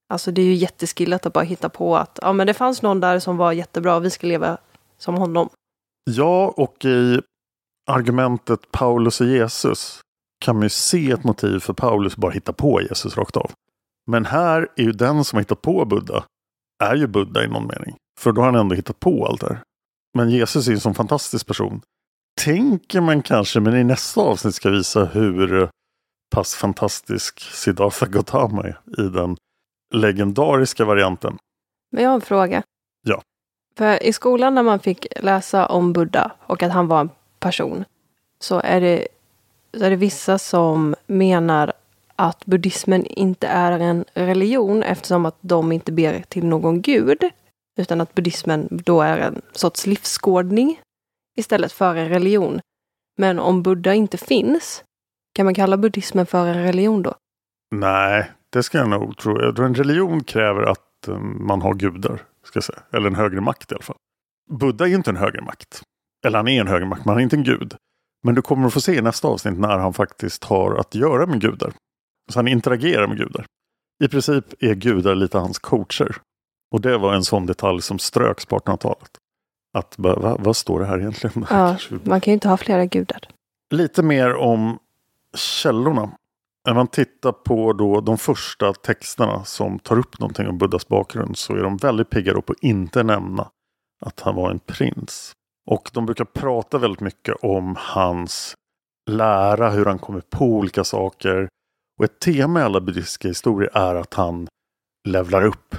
Alltså 0.08 0.30
det 0.30 0.42
är 0.42 0.46
ju 0.46 0.54
jätteskillat 0.54 1.26
att 1.26 1.32
bara 1.32 1.44
hitta 1.44 1.68
på 1.68 1.96
att 1.96 2.18
ja, 2.22 2.32
men 2.32 2.46
det 2.46 2.54
fanns 2.54 2.82
någon 2.82 3.00
där 3.00 3.18
som 3.18 3.36
var 3.36 3.52
jättebra 3.52 4.00
vi 4.00 4.10
ska 4.10 4.26
leva 4.26 4.58
som 4.98 5.14
honom. 5.14 5.48
Ja, 6.10 6.54
och 6.56 6.84
i 6.84 7.20
argumentet 7.86 8.72
Paulus 8.72 9.20
och 9.20 9.26
Jesus 9.26 10.00
kan 10.40 10.56
man 10.56 10.62
ju 10.62 10.68
se 10.68 11.10
ett 11.10 11.24
motiv 11.24 11.58
för 11.58 11.72
Paulus 11.72 12.16
bara 12.16 12.32
hitta 12.32 12.52
på 12.52 12.82
Jesus 12.82 13.16
rakt 13.16 13.36
av. 13.36 13.50
Men 14.06 14.24
här 14.24 14.68
är 14.76 14.82
ju 14.82 14.92
den 14.92 15.24
som 15.24 15.36
har 15.36 15.40
hittat 15.40 15.62
på 15.62 15.84
Buddha, 15.84 16.24
är 16.82 16.96
ju 16.96 17.06
Buddha 17.06 17.44
i 17.44 17.48
någon 17.48 17.66
mening. 17.66 17.96
För 18.20 18.32
då 18.32 18.40
har 18.40 18.46
han 18.46 18.60
ändå 18.60 18.74
hittat 18.74 19.00
på 19.00 19.26
allt 19.26 19.40
det 19.40 19.48
här. 19.48 19.62
Men 20.14 20.30
Jesus 20.30 20.66
är 20.66 20.70
ju 20.70 20.74
en 20.74 20.80
sån 20.80 20.94
fantastisk 20.94 21.46
person. 21.46 21.82
Tänker 22.40 23.00
man 23.00 23.22
kanske, 23.22 23.60
men 23.60 23.76
i 23.76 23.84
nästa 23.84 24.20
avsnitt 24.20 24.54
ska 24.54 24.70
visa 24.70 25.04
hur 25.04 25.68
pass 26.30 26.54
fantastisk 26.54 27.40
Siddhartha 27.40 28.06
Gautama 28.06 28.62
är 28.62 28.80
i 28.98 29.08
den 29.08 29.36
legendariska 29.94 30.84
varianten. 30.84 31.38
Men 31.92 32.04
jag 32.04 32.10
har 32.10 32.14
en 32.14 32.20
fråga. 32.20 32.62
Ja. 33.06 33.22
För 33.76 34.02
i 34.02 34.12
skolan 34.12 34.54
när 34.54 34.62
man 34.62 34.80
fick 34.80 35.06
läsa 35.20 35.66
om 35.66 35.92
Buddha 35.92 36.30
och 36.46 36.62
att 36.62 36.72
han 36.72 36.88
var 36.88 37.00
en 37.00 37.10
person 37.38 37.84
så 38.38 38.60
är 38.60 38.80
det, 38.80 39.08
så 39.78 39.84
är 39.84 39.90
det 39.90 39.96
vissa 39.96 40.38
som 40.38 40.94
menar 41.06 41.72
att 42.16 42.46
buddhismen 42.46 43.06
inte 43.06 43.46
är 43.46 43.78
en 43.78 44.04
religion 44.14 44.82
eftersom 44.82 45.26
att 45.26 45.38
de 45.40 45.72
inte 45.72 45.92
ber 45.92 46.22
till 46.28 46.46
någon 46.46 46.82
gud. 46.82 47.24
Utan 47.78 48.00
att 48.00 48.14
buddhismen 48.14 48.68
då 48.70 49.00
är 49.00 49.18
en 49.18 49.42
sorts 49.52 49.86
livsskådning 49.86 50.80
istället 51.36 51.72
för 51.72 51.96
en 51.96 52.08
religion. 52.08 52.60
Men 53.18 53.38
om 53.38 53.62
Buddha 53.62 53.94
inte 53.94 54.18
finns, 54.18 54.84
kan 55.34 55.44
man 55.44 55.54
kalla 55.54 55.76
buddhismen 55.76 56.26
för 56.26 56.46
en 56.46 56.62
religion 56.62 57.02
då? 57.02 57.14
Nej, 57.74 58.30
det 58.52 58.62
ska 58.62 58.78
jag 58.78 58.88
nog 58.88 59.16
tro. 59.16 59.40
Jag 59.40 59.56
tror 59.56 59.66
en 59.66 59.74
religion 59.74 60.24
kräver 60.24 60.62
att 60.62 61.08
eh, 61.08 61.18
man 61.18 61.62
har 61.62 61.74
gudar. 61.74 62.22
Ska 62.44 62.56
jag 62.56 62.64
säga. 62.64 62.82
Eller 62.92 63.06
en 63.06 63.14
högre 63.14 63.40
makt 63.40 63.72
i 63.72 63.74
alla 63.74 63.82
fall. 63.82 63.96
Buddha 64.50 64.84
är 64.84 64.88
ju 64.88 64.94
inte 64.94 65.10
en 65.10 65.16
högre 65.16 65.42
makt. 65.42 65.82
Eller 66.26 66.38
han 66.38 66.48
är 66.48 66.60
en 66.60 66.68
högre 66.68 66.86
makt, 66.86 67.04
men 67.04 67.08
han 67.08 67.18
är 67.18 67.22
inte 67.22 67.36
en 67.36 67.44
gud. 67.44 67.74
Men 68.22 68.34
du 68.34 68.42
kommer 68.42 68.66
att 68.66 68.72
få 68.72 68.80
se 68.80 68.94
i 68.94 69.02
nästa 69.02 69.28
avsnitt 69.28 69.58
när 69.58 69.78
han 69.78 69.92
faktiskt 69.92 70.44
har 70.44 70.74
att 70.74 70.94
göra 70.94 71.26
med 71.26 71.40
gudar. 71.40 71.72
Så 72.32 72.38
han 72.38 72.48
interagerar 72.48 73.06
med 73.06 73.16
gudar. 73.16 73.46
I 74.04 74.08
princip 74.08 74.62
är 74.62 74.74
gudar 74.74 75.14
lite 75.14 75.38
hans 75.38 75.58
coacher. 75.58 76.16
Och 76.74 76.80
det 76.80 76.98
var 76.98 77.14
en 77.14 77.24
sån 77.24 77.46
detalj 77.46 77.82
som 77.82 77.98
ströks 77.98 78.46
på 78.46 78.58
1800-talet. 78.58 79.10
Att, 79.78 79.94
va, 79.98 80.36
vad 80.40 80.56
står 80.56 80.80
det 80.80 80.86
här 80.86 80.98
egentligen? 80.98 81.46
Ja, 81.50 81.76
man 82.04 82.20
kan 82.20 82.30
ju 82.30 82.34
inte 82.34 82.48
ha 82.48 82.56
flera 82.56 82.86
gudar. 82.86 83.28
Lite 83.70 84.02
mer 84.02 84.34
om 84.34 84.78
källorna. 85.36 86.10
När 86.66 86.74
man 86.74 86.86
tittar 86.86 87.32
på 87.32 87.72
då 87.72 88.00
de 88.00 88.18
första 88.18 88.72
texterna 88.72 89.44
som 89.44 89.78
tar 89.78 89.98
upp 89.98 90.18
någonting 90.18 90.48
om 90.48 90.58
Buddhas 90.58 90.88
bakgrund 90.88 91.36
så 91.36 91.54
är 91.54 91.62
de 91.62 91.76
väldigt 91.76 92.10
pigga 92.10 92.40
på 92.40 92.52
att 92.52 92.62
inte 92.62 93.02
nämna 93.02 93.50
att 94.00 94.20
han 94.20 94.34
var 94.34 94.50
en 94.50 94.58
prins. 94.58 95.32
Och 95.66 95.90
de 95.92 96.06
brukar 96.06 96.24
prata 96.24 96.78
väldigt 96.78 97.00
mycket 97.00 97.34
om 97.42 97.76
hans 97.78 98.54
lära, 99.10 99.70
hur 99.70 99.84
han 99.84 99.98
kommer 99.98 100.20
på 100.20 100.44
olika 100.44 100.84
saker. 100.84 101.48
Och 101.98 102.04
ett 102.04 102.18
tema 102.18 102.60
i 102.60 102.62
alla 102.62 102.80
buddhistiska 102.80 103.28
historier 103.28 103.70
är 103.74 103.94
att 103.94 104.14
han 104.14 104.48
levlar 105.08 105.44
upp. 105.44 105.76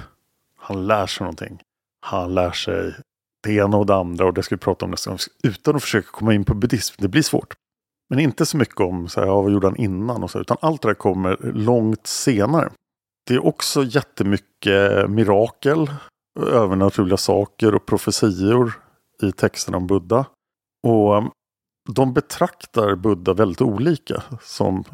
Han 0.58 0.86
lär 0.86 1.06
sig 1.06 1.24
någonting. 1.24 1.60
Han 2.00 2.34
lär 2.34 2.50
sig 2.50 2.94
det 3.42 3.52
ena 3.54 3.76
och 3.76 3.86
det 3.86 3.94
andra 3.94 4.26
och 4.26 4.34
det 4.34 4.42
ska 4.42 4.54
vi 4.54 4.60
prata 4.60 4.84
om 4.84 4.90
nästa 4.90 5.10
gång. 5.10 5.18
Utan 5.42 5.76
att 5.76 5.82
försöka 5.82 6.08
komma 6.10 6.34
in 6.34 6.44
på 6.44 6.54
buddhism. 6.54 6.94
Det 6.98 7.08
blir 7.08 7.22
svårt. 7.22 7.54
Men 8.10 8.18
inte 8.18 8.46
så 8.46 8.56
mycket 8.56 8.80
om 8.80 9.08
så 9.08 9.20
här, 9.20 9.26
ja, 9.26 9.42
vad 9.42 9.52
gjorde 9.52 9.66
han 9.66 9.76
innan 9.76 10.22
och 10.22 10.30
så, 10.30 10.40
utan 10.40 10.56
allt 10.60 10.82
det 10.82 10.88
där 10.88 10.94
kommer 10.94 11.36
långt 11.52 12.06
senare. 12.06 12.70
Det 13.26 13.34
är 13.34 13.46
också 13.46 13.84
jättemycket 13.84 15.10
mirakel, 15.10 15.90
övernaturliga 16.40 17.16
saker 17.16 17.74
och 17.74 17.86
profetior 17.86 18.72
i 19.22 19.32
texten 19.32 19.74
om 19.74 19.86
Buddha. 19.86 20.26
Och 20.86 21.16
um, 21.16 21.30
de 21.88 22.12
betraktar 22.12 22.94
Buddha 22.94 23.34
väldigt 23.34 23.60
olika. 23.60 24.22
Som 24.40 24.84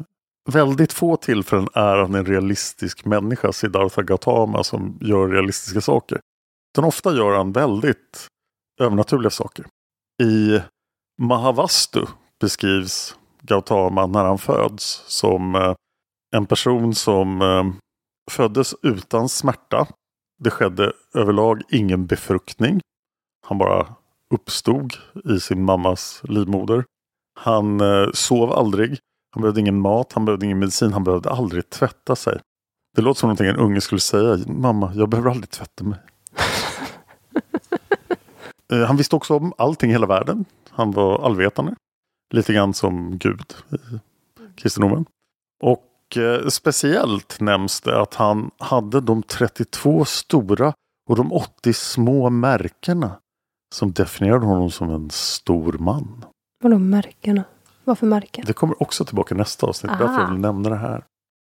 väldigt 0.51 0.93
få 0.93 1.15
tillfällen 1.15 1.67
är 1.73 1.97
han 1.97 2.15
en 2.15 2.25
realistisk 2.25 3.05
människa, 3.05 3.51
Siddhartha 3.51 4.01
Gautama, 4.01 4.63
som 4.63 4.97
gör 5.01 5.27
realistiska 5.27 5.81
saker. 5.81 6.19
Den 6.75 6.83
ofta 6.83 7.15
gör 7.15 7.37
han 7.37 7.51
väldigt 7.51 8.27
övernaturliga 8.79 9.29
saker. 9.29 9.65
I 10.23 10.59
Mahavastu 11.21 12.05
beskrivs 12.41 13.15
Gautama 13.41 14.07
när 14.07 14.25
han 14.25 14.37
föds 14.37 15.03
som 15.07 15.55
eh, 15.55 15.75
en 16.35 16.45
person 16.45 16.95
som 16.95 17.41
eh, 17.41 17.63
föddes 18.31 18.75
utan 18.81 19.29
smärta. 19.29 19.87
Det 20.43 20.51
skedde 20.51 20.93
överlag 21.15 21.61
ingen 21.69 22.05
befruktning. 22.05 22.81
Han 23.47 23.57
bara 23.57 23.95
uppstod 24.33 24.93
i 25.25 25.39
sin 25.39 25.63
mammas 25.63 26.21
livmoder. 26.23 26.85
Han 27.39 27.81
eh, 27.81 28.07
sov 28.13 28.51
aldrig. 28.51 28.99
Han 29.31 29.41
behövde 29.41 29.59
ingen 29.59 29.81
mat, 29.81 30.13
han 30.13 30.25
behövde 30.25 30.45
ingen 30.45 30.59
medicin, 30.59 30.93
han 30.93 31.03
behövde 31.03 31.29
aldrig 31.29 31.69
tvätta 31.69 32.15
sig. 32.15 32.39
Det 32.95 33.01
låter 33.01 33.19
som 33.19 33.27
någonting 33.27 33.47
en 33.47 33.55
unge 33.55 33.81
skulle 33.81 34.01
säga. 34.01 34.37
Mamma, 34.47 34.91
jag 34.95 35.09
behöver 35.09 35.29
aldrig 35.29 35.49
tvätta 35.49 35.83
mig. 35.83 35.99
Eh, 38.73 38.85
Han 38.85 38.97
visste 38.97 39.15
också 39.15 39.37
om 39.37 39.53
allting 39.57 39.89
i 39.89 39.93
hela 39.93 40.07
världen. 40.07 40.45
Han 40.69 40.91
var 40.91 41.25
allvetande. 41.25 41.75
Lite 42.33 42.53
grann 42.53 42.73
som 42.73 43.17
Gud 43.17 43.53
i 43.71 43.77
kristendomen. 44.55 45.05
Och 45.63 46.17
eh, 46.17 46.47
speciellt 46.47 47.39
nämns 47.39 47.81
det 47.81 48.01
att 48.01 48.13
han 48.13 48.51
hade 48.57 49.01
de 49.01 49.23
32 49.23 50.05
stora 50.05 50.73
och 51.09 51.15
de 51.15 51.33
80 51.33 51.73
små 51.73 52.29
märkena 52.29 53.19
som 53.75 53.91
definierade 53.91 54.45
honom 54.45 54.71
som 54.71 54.89
en 54.89 55.09
stor 55.09 55.73
man. 55.73 56.25
Vadå 56.63 56.77
märkena? 56.77 57.43
Varför 57.83 58.05
märken? 58.05 58.45
Det 58.47 58.53
kommer 58.53 58.83
också 58.83 59.05
tillbaka 59.05 59.35
i 59.35 59.37
nästa 59.37 59.67
avsnitt. 59.67 59.91
Aha. 59.91 60.03
Därför 60.03 60.21
jag 60.21 60.31
vill 60.31 60.39
nämna 60.39 60.69
det 60.69 60.75
här. 60.75 61.03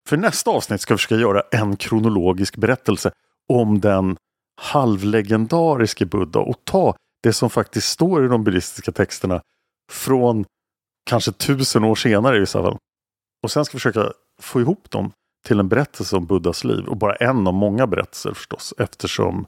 För 0.09 0.17
nästa 0.17 0.51
avsnitt 0.51 0.81
ska 0.81 0.95
vi 0.95 0.99
försöka 0.99 1.15
göra 1.15 1.43
en 1.51 1.77
kronologisk 1.77 2.57
berättelse 2.57 3.11
om 3.49 3.81
den 3.81 4.17
halvlegendariske 4.61 6.07
Buddha 6.07 6.41
och 6.41 6.57
ta 6.65 6.97
det 7.23 7.33
som 7.33 7.51
faktiskt 7.51 7.89
står 7.89 8.25
i 8.25 8.29
de 8.29 8.45
buddhistiska 8.45 8.93
texterna 8.93 9.41
från 9.93 10.45
kanske 11.11 11.33
tusen 11.33 11.85
år 11.85 11.95
senare 11.95 12.37
i 12.37 12.41
vissa 12.41 12.63
fall. 12.63 12.77
Och 13.43 13.51
sen 13.51 13.65
ska 13.65 13.77
vi 13.77 13.81
försöka 13.81 14.13
få 14.41 14.61
ihop 14.61 14.91
dem 14.91 15.13
till 15.47 15.61
en 15.61 15.69
berättelse 15.69 16.17
om 16.17 16.27
Buddhas 16.27 16.65
liv 16.65 16.85
och 16.85 16.97
bara 16.97 17.15
en 17.15 17.47
av 17.47 17.55
många 17.55 17.87
berättelser 17.87 18.33
förstås 18.33 18.75
eftersom 18.79 19.47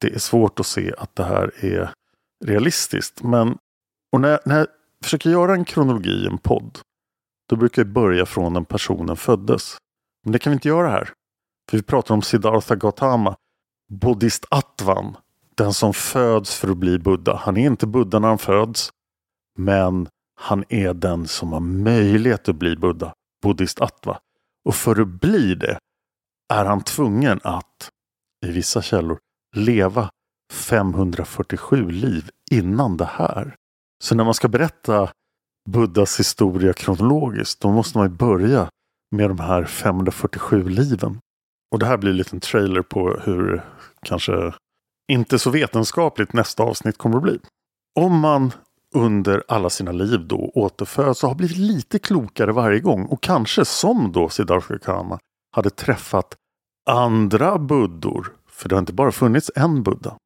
det 0.00 0.14
är 0.14 0.18
svårt 0.18 0.60
att 0.60 0.66
se 0.66 0.94
att 0.98 1.16
det 1.16 1.24
här 1.24 1.64
är 1.64 1.90
realistiskt. 2.44 3.22
Men 3.22 3.58
och 4.12 4.20
när, 4.20 4.40
när 4.44 4.58
jag 4.58 4.66
försöker 5.04 5.30
göra 5.30 5.54
en 5.54 5.64
kronologi 5.64 6.10
i 6.10 6.26
en 6.26 6.38
podd 6.38 6.78
då 7.48 7.56
brukar 7.56 7.82
jag 7.82 7.92
börja 7.92 8.26
från 8.26 8.52
när 8.52 8.60
personen 8.60 9.16
föddes. 9.16 9.76
Men 10.24 10.32
det 10.32 10.38
kan 10.38 10.50
vi 10.50 10.54
inte 10.54 10.68
göra 10.68 10.90
här. 10.90 11.10
För 11.70 11.76
vi 11.76 11.82
pratar 11.82 12.14
om 12.14 12.22
Siddhartha 12.22 12.76
Gautama, 12.76 13.36
Bodhisattvan, 13.92 15.16
den 15.54 15.72
som 15.72 15.94
föds 15.94 16.54
för 16.54 16.68
att 16.68 16.76
bli 16.76 16.98
Buddha. 16.98 17.36
Han 17.36 17.56
är 17.56 17.66
inte 17.66 17.86
Buddha 17.86 18.18
när 18.18 18.28
han 18.28 18.38
föds, 18.38 18.90
men 19.58 20.08
han 20.40 20.64
är 20.68 20.94
den 20.94 21.28
som 21.28 21.52
har 21.52 21.60
möjlighet 21.60 22.48
att 22.48 22.56
bli 22.56 22.76
Buddha, 22.76 23.12
Bodhisattva. 23.42 24.18
Och 24.64 24.74
för 24.74 25.00
att 25.00 25.08
bli 25.08 25.54
det 25.54 25.78
är 26.52 26.64
han 26.64 26.84
tvungen 26.84 27.40
att, 27.44 27.90
i 28.46 28.50
vissa 28.50 28.82
källor, 28.82 29.18
leva 29.56 30.10
547 30.52 31.90
liv 31.90 32.30
innan 32.50 32.96
det 32.96 33.10
här. 33.12 33.54
Så 34.04 34.14
när 34.14 34.24
man 34.24 34.34
ska 34.34 34.48
berätta 34.48 35.10
Buddhas 35.68 36.20
historia 36.20 36.72
kronologiskt, 36.72 37.60
då 37.60 37.72
måste 37.72 37.98
man 37.98 38.16
börja 38.16 38.68
med 39.16 39.30
de 39.30 39.38
här 39.38 39.64
547 39.64 40.68
liven. 40.68 41.18
Och 41.72 41.78
det 41.78 41.86
här 41.86 41.96
blir 41.96 42.10
en 42.10 42.16
liten 42.16 42.40
trailer 42.40 42.82
på 42.82 43.20
hur 43.24 43.64
kanske 44.02 44.54
inte 45.12 45.38
så 45.38 45.50
vetenskapligt 45.50 46.32
nästa 46.32 46.62
avsnitt 46.62 46.98
kommer 46.98 47.16
att 47.16 47.22
bli. 47.22 47.38
Om 48.00 48.18
man 48.18 48.52
under 48.94 49.44
alla 49.48 49.70
sina 49.70 49.92
liv 49.92 50.26
då 50.26 50.50
återföds 50.54 51.22
och 51.22 51.28
har 51.28 51.36
blivit 51.36 51.56
lite 51.56 51.98
klokare 51.98 52.52
varje 52.52 52.80
gång 52.80 53.06
och 53.06 53.22
kanske 53.22 53.64
som 53.64 54.12
då 54.12 54.28
Siddhartha 54.28 54.68
Gautama 54.68 55.18
hade 55.56 55.70
träffat 55.70 56.36
andra 56.90 57.58
buddor. 57.58 58.32
För 58.60 58.68
det 58.68 58.74
har 58.74 58.80
inte 58.80 58.92
bara 58.92 59.12
funnits 59.12 59.50
en 59.54 59.82
buddha. 59.82 60.16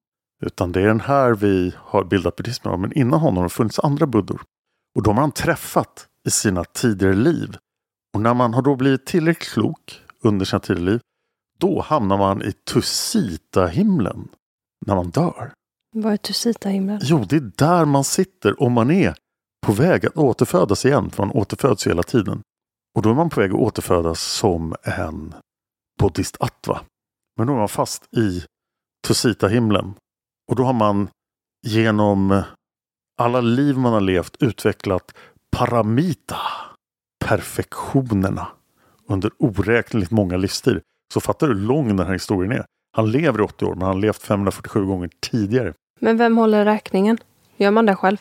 Utan 0.42 0.72
det 0.72 0.80
är 0.80 0.86
den 0.86 1.00
här 1.00 1.34
vi 1.34 1.74
har 1.76 2.04
bildat 2.04 2.36
buddhismen 2.36 2.74
av. 2.74 2.80
Men 2.80 2.92
innan 2.92 3.20
honom 3.20 3.36
har 3.36 3.44
det 3.44 3.50
funnits 3.50 3.78
andra 3.78 4.06
buddor. 4.06 4.42
Och 4.94 5.02
de 5.02 5.16
har 5.16 5.22
han 5.22 5.32
träffat 5.32 6.06
i 6.26 6.30
sina 6.30 6.64
tidigare 6.64 7.14
liv. 7.14 7.56
Och 8.14 8.20
när 8.20 8.34
man 8.34 8.54
har 8.54 8.62
då 8.62 8.76
blivit 8.76 9.06
tillräckligt 9.06 9.52
klok 9.52 10.02
under 10.22 10.46
sina 10.46 10.60
tidigare 10.60 10.90
liv. 10.90 11.00
Då 11.58 11.80
hamnar 11.80 12.18
man 12.18 12.42
i 12.42 12.52
Tusita-himlen. 12.52 14.28
När 14.86 14.94
man 14.94 15.10
dör. 15.10 15.52
Vad 15.92 16.12
är 16.12 16.16
Tusita-himlen? 16.16 17.00
Jo, 17.02 17.24
det 17.28 17.36
är 17.36 17.50
där 17.56 17.84
man 17.84 18.04
sitter 18.04 18.62
om 18.62 18.72
man 18.72 18.90
är 18.90 19.14
på 19.66 19.72
väg 19.72 20.06
att 20.06 20.16
återfödas 20.16 20.84
igen. 20.84 21.10
För 21.10 21.26
man 21.26 21.36
återföds 21.36 21.86
hela 21.86 22.02
tiden. 22.02 22.42
Och 22.94 23.02
då 23.02 23.10
är 23.10 23.14
man 23.14 23.30
på 23.30 23.40
väg 23.40 23.50
att 23.50 23.60
återfödas 23.60 24.20
som 24.20 24.74
en 24.82 25.34
bodhisattva. 26.00 26.80
Men 27.36 27.46
då 27.46 27.52
är 27.52 27.56
man 27.56 27.68
fast 27.68 28.16
i 28.16 28.44
Tusita-himlen. 29.06 29.94
Och 30.50 30.56
då 30.56 30.62
har 30.64 30.72
man 30.72 31.08
genom 31.66 32.42
alla 33.18 33.40
liv 33.40 33.78
man 33.78 33.92
har 33.92 34.00
levt 34.00 34.36
utvecklat 34.40 35.14
paramita, 35.56 36.36
perfektionerna, 37.24 38.46
under 39.08 39.30
oräkneligt 39.38 40.10
många 40.10 40.36
livstider. 40.36 40.82
Så 41.14 41.20
fattar 41.20 41.46
du 41.46 41.54
hur 41.54 41.60
lång 41.60 41.96
den 41.96 42.06
här 42.06 42.12
historien 42.12 42.52
är. 42.52 42.64
Han 42.96 43.10
lever 43.10 43.38
i 43.38 43.42
80 43.42 43.64
år, 43.64 43.74
men 43.74 43.82
han 43.82 43.94
har 43.94 44.00
levt 44.00 44.22
547 44.22 44.86
gånger 44.86 45.10
tidigare. 45.20 45.74
Men 46.00 46.16
vem 46.16 46.36
håller 46.36 46.64
räkningen? 46.64 47.18
Gör 47.56 47.70
man 47.70 47.86
det 47.86 47.96
själv? 47.96 48.18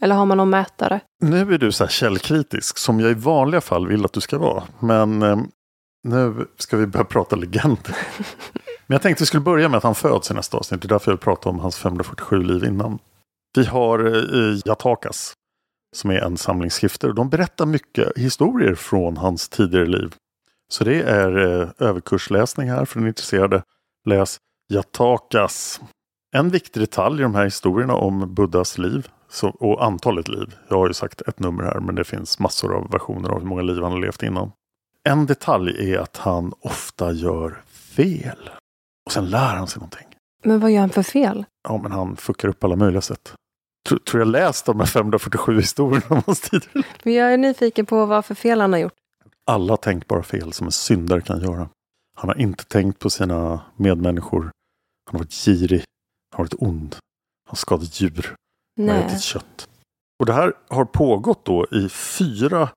Eller 0.00 0.14
har 0.14 0.26
man 0.26 0.36
någon 0.36 0.50
mätare? 0.50 1.00
Nu 1.22 1.54
är 1.54 1.58
du 1.58 1.72
så 1.72 1.84
här 1.84 1.90
källkritisk, 1.90 2.78
som 2.78 3.00
jag 3.00 3.10
i 3.10 3.14
vanliga 3.14 3.60
fall 3.60 3.88
vill 3.88 4.04
att 4.04 4.12
du 4.12 4.20
ska 4.20 4.38
vara. 4.38 4.62
Men 4.80 5.22
eh, 5.22 5.38
nu 6.04 6.46
ska 6.58 6.76
vi 6.76 6.86
börja 6.86 7.04
prata 7.04 7.36
legender. 7.36 7.96
Men 8.86 8.94
jag 8.94 9.02
tänkte 9.02 9.22
vi 9.22 9.26
skulle 9.26 9.40
börja 9.40 9.68
med 9.68 9.78
att 9.78 9.84
han 9.84 9.94
föds 9.94 10.30
i 10.30 10.34
nästa 10.34 10.56
avsnitt. 10.56 10.82
Det 10.82 10.86
är 10.86 10.88
därför 10.88 11.10
jag 11.10 11.16
vill 11.16 11.24
prata 11.24 11.48
om 11.48 11.58
hans 11.58 11.76
547 11.76 12.42
liv 12.42 12.64
innan. 12.64 12.98
Vi 13.56 13.64
har 13.64 13.98
eh, 14.06 14.58
Jatakas 14.64 15.34
som 15.96 16.10
är 16.10 16.18
en 16.18 16.36
samling 16.36 16.70
skrifter. 16.70 17.12
De 17.12 17.28
berättar 17.28 17.66
mycket 17.66 18.18
historier 18.18 18.74
från 18.74 19.16
hans 19.16 19.48
tidigare 19.48 19.86
liv. 19.86 20.14
Så 20.68 20.84
det 20.84 21.02
är 21.02 21.60
eh, 21.60 21.68
överkursläsning 21.78 22.70
här 22.70 22.84
för 22.84 22.98
den 22.98 23.08
intresserade. 23.08 23.62
Läs 24.06 24.38
Jatakas. 24.68 25.80
En 26.36 26.48
viktig 26.48 26.82
detalj 26.82 27.20
i 27.20 27.22
de 27.22 27.34
här 27.34 27.44
historierna 27.44 27.94
om 27.94 28.34
Buddhas 28.34 28.78
liv 28.78 29.08
så, 29.28 29.48
och 29.48 29.84
antalet 29.84 30.28
liv. 30.28 30.54
Jag 30.68 30.76
har 30.76 30.88
ju 30.88 30.94
sagt 30.94 31.20
ett 31.20 31.40
nummer 31.40 31.64
här 31.64 31.80
men 31.80 31.94
det 31.94 32.04
finns 32.04 32.38
massor 32.38 32.74
av 32.74 32.90
versioner 32.90 33.28
av 33.28 33.38
hur 33.40 33.46
många 33.46 33.62
liv 33.62 33.82
han 33.82 33.92
har 33.92 34.00
levt 34.00 34.22
innan. 34.22 34.52
En 35.08 35.26
detalj 35.26 35.92
är 35.92 35.98
att 35.98 36.16
han 36.16 36.52
ofta 36.60 37.12
gör 37.12 37.62
fel. 37.68 38.50
Och 39.06 39.12
sen 39.12 39.30
lär 39.30 39.56
han 39.56 39.68
sig 39.68 39.80
någonting. 39.80 40.06
Men 40.44 40.60
vad 40.60 40.70
gör 40.70 40.80
han 40.80 40.90
för 40.90 41.02
fel? 41.02 41.44
Ja, 41.68 41.78
men 41.82 41.92
han 41.92 42.16
fuckar 42.16 42.48
upp 42.48 42.64
alla 42.64 42.76
möjliga 42.76 43.00
sätt. 43.00 43.34
Tror, 43.88 43.98
tror 43.98 44.20
jag 44.20 44.28
läst 44.28 44.66
de 44.66 44.80
här 44.80 44.86
547 44.86 45.56
historierna 45.56 46.06
om 46.08 46.22
hans 46.26 46.40
tidigare 46.40 46.82
Men 47.02 47.14
jag 47.14 47.32
är 47.32 47.38
nyfiken 47.38 47.86
på 47.86 48.06
vad 48.06 48.24
för 48.24 48.34
fel 48.34 48.60
han 48.60 48.72
har 48.72 48.80
gjort. 48.80 48.92
Alla 49.46 49.76
tänkbara 49.76 50.22
fel 50.22 50.52
som 50.52 50.66
en 50.66 50.72
syndare 50.72 51.20
kan 51.20 51.40
göra. 51.40 51.68
Han 52.16 52.28
har 52.28 52.40
inte 52.40 52.64
tänkt 52.64 52.98
på 52.98 53.10
sina 53.10 53.60
medmänniskor. 53.76 54.40
Han 54.40 54.50
har 55.12 55.18
varit 55.18 55.32
girig. 55.32 55.82
Han 56.30 56.38
har 56.38 56.44
varit 56.44 56.62
ond. 56.62 56.94
Han 56.94 57.50
har 57.50 57.56
skadat 57.56 58.00
djur. 58.00 58.34
Han 58.76 58.88
har 58.88 58.94
Nej. 58.94 59.04
ätit 59.04 59.22
kött. 59.22 59.68
Och 60.18 60.26
det 60.26 60.32
här 60.32 60.52
har 60.68 60.84
pågått 60.84 61.44
då 61.44 61.66
i 61.72 61.88
fyra 61.88 62.68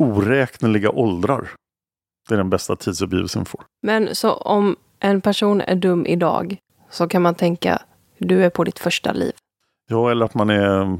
oräkneliga 0.00 0.90
åldrar. 0.90 1.50
Det 2.28 2.34
är 2.34 2.38
den 2.38 2.50
bästa 2.50 2.76
tidsuppgivelsen 2.76 3.42
vi 3.42 3.46
får. 3.46 3.64
Men 3.82 4.14
så 4.14 4.34
om 4.34 4.76
en 5.00 5.20
person 5.20 5.60
är 5.60 5.74
dum 5.74 6.06
idag 6.06 6.56
så 6.90 7.08
kan 7.08 7.22
man 7.22 7.34
tänka 7.34 7.82
du 8.18 8.44
är 8.44 8.50
på 8.50 8.64
ditt 8.64 8.78
första 8.78 9.12
liv. 9.12 9.32
Ja, 9.88 10.10
eller 10.10 10.24
att 10.24 10.34
man 10.34 10.50
är... 10.50 10.98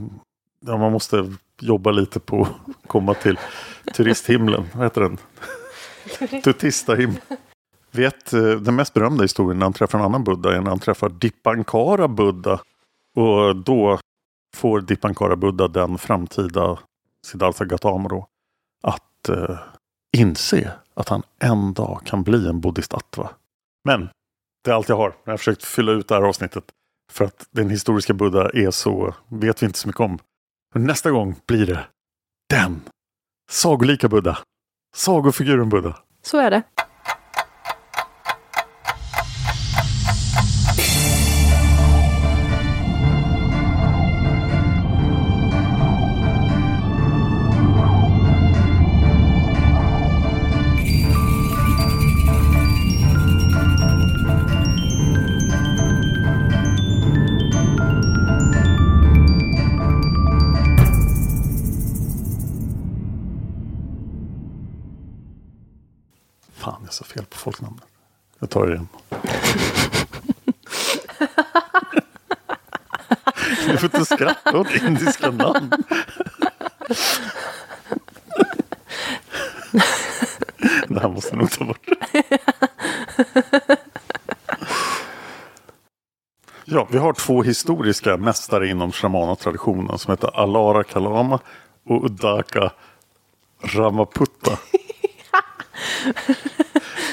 Ja, 0.61 0.77
man 0.77 0.93
måste 0.93 1.33
jobba 1.61 1.91
lite 1.91 2.21
på 2.21 2.43
att 2.43 2.89
komma 2.89 3.15
till 3.15 3.39
turisthimlen. 3.95 4.65
Vad 4.75 4.85
heter 4.85 5.01
den? 5.01 5.19
Tutistahimlen. 6.43 7.21
Vet 7.91 8.33
eh, 8.33 8.51
den 8.51 8.77
mest 8.77 8.95
berömda 8.95 9.23
historien 9.23 9.59
när 9.59 9.67
han 9.67 9.73
träffar 9.73 9.99
en 9.99 10.05
annan 10.05 10.25
buddha 10.25 10.55
är 10.55 10.61
när 10.61 10.71
han 10.71 10.79
träffar 10.79 11.09
Dipankara 11.09 12.09
buddha. 12.09 12.61
Och 13.17 13.57
då 13.57 13.99
får 14.57 14.81
Dipankara 14.81 15.37
buddha 15.37 15.69
den 15.69 15.99
framtida 15.99 16.79
Siddhartha 17.27 17.65
Gautama 17.65 18.09
då 18.09 18.27
att 18.83 19.29
eh, 19.29 19.59
inse 20.17 20.73
att 20.99 21.09
han 21.09 21.23
en 21.39 21.73
dag 21.73 22.01
kan 22.05 22.23
bli 22.23 22.49
en 22.49 22.61
bodhisattva. 22.61 23.31
Men 23.85 24.09
det 24.65 24.71
är 24.71 24.75
allt 24.75 24.89
jag 24.89 24.97
har. 24.97 25.15
Jag 25.25 25.33
har 25.33 25.39
försökt 25.39 25.65
fylla 25.65 25.93
ut 25.93 26.09
det 26.09 26.15
här 26.15 26.23
avsnittet. 26.23 26.65
För 27.13 27.25
att 27.25 27.47
den 27.51 27.71
historiska 27.71 28.15
Buddha 28.15 28.51
är 28.51 28.71
så, 28.71 29.15
vet 29.29 29.63
vi 29.63 29.67
inte 29.67 29.79
så 29.79 29.89
mycket 29.89 30.01
om. 30.01 30.19
Men 30.75 30.85
nästa 30.85 31.11
gång 31.11 31.35
blir 31.47 31.67
det 31.67 31.87
den 32.51 32.81
sagolika 33.51 34.09
Buddha. 34.09 34.39
Sagofiguren 34.97 35.69
Buddha. 35.69 35.99
Så 36.23 36.39
är 36.39 36.51
det. 36.51 36.63
Det 80.89 81.01
här 81.01 81.09
måste 81.09 81.37
nog 81.37 81.51
ta 81.51 81.65
bort. 81.65 81.87
Ja, 86.65 86.89
vi 86.91 86.99
har 86.99 87.13
två 87.13 87.43
historiska 87.43 88.17
mästare 88.17 88.69
inom 88.69 88.93
shamana-traditionen 88.93 89.99
som 89.99 90.11
heter 90.11 90.41
Alara 90.41 90.85
Kalama 90.85 91.41
och 91.87 92.05
Udaka 92.05 92.71
Ramaputta. 93.63 94.51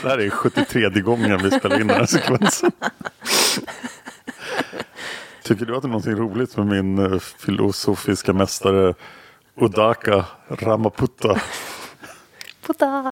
Det 0.02 0.10
här 0.10 0.18
är 0.18 0.30
73 0.30 0.90
gången 0.90 1.44
vi 1.44 1.52
spelar 1.52 1.82
in 1.82 1.88
den 1.88 1.98
här 1.98 2.06
sekvensen. 2.06 2.72
Tycker 5.46 5.66
du 5.66 5.76
att 5.76 5.82
det 5.82 5.86
är 5.86 5.90
någonting 5.90 6.16
roligt 6.16 6.58
med 6.58 6.68
min 6.68 6.98
eh, 6.98 7.20
filosofiska 7.20 8.34
mästare 8.34 8.94
Udaka 9.56 10.26
Ramaputta? 10.48 11.42
Putta. 12.68 13.12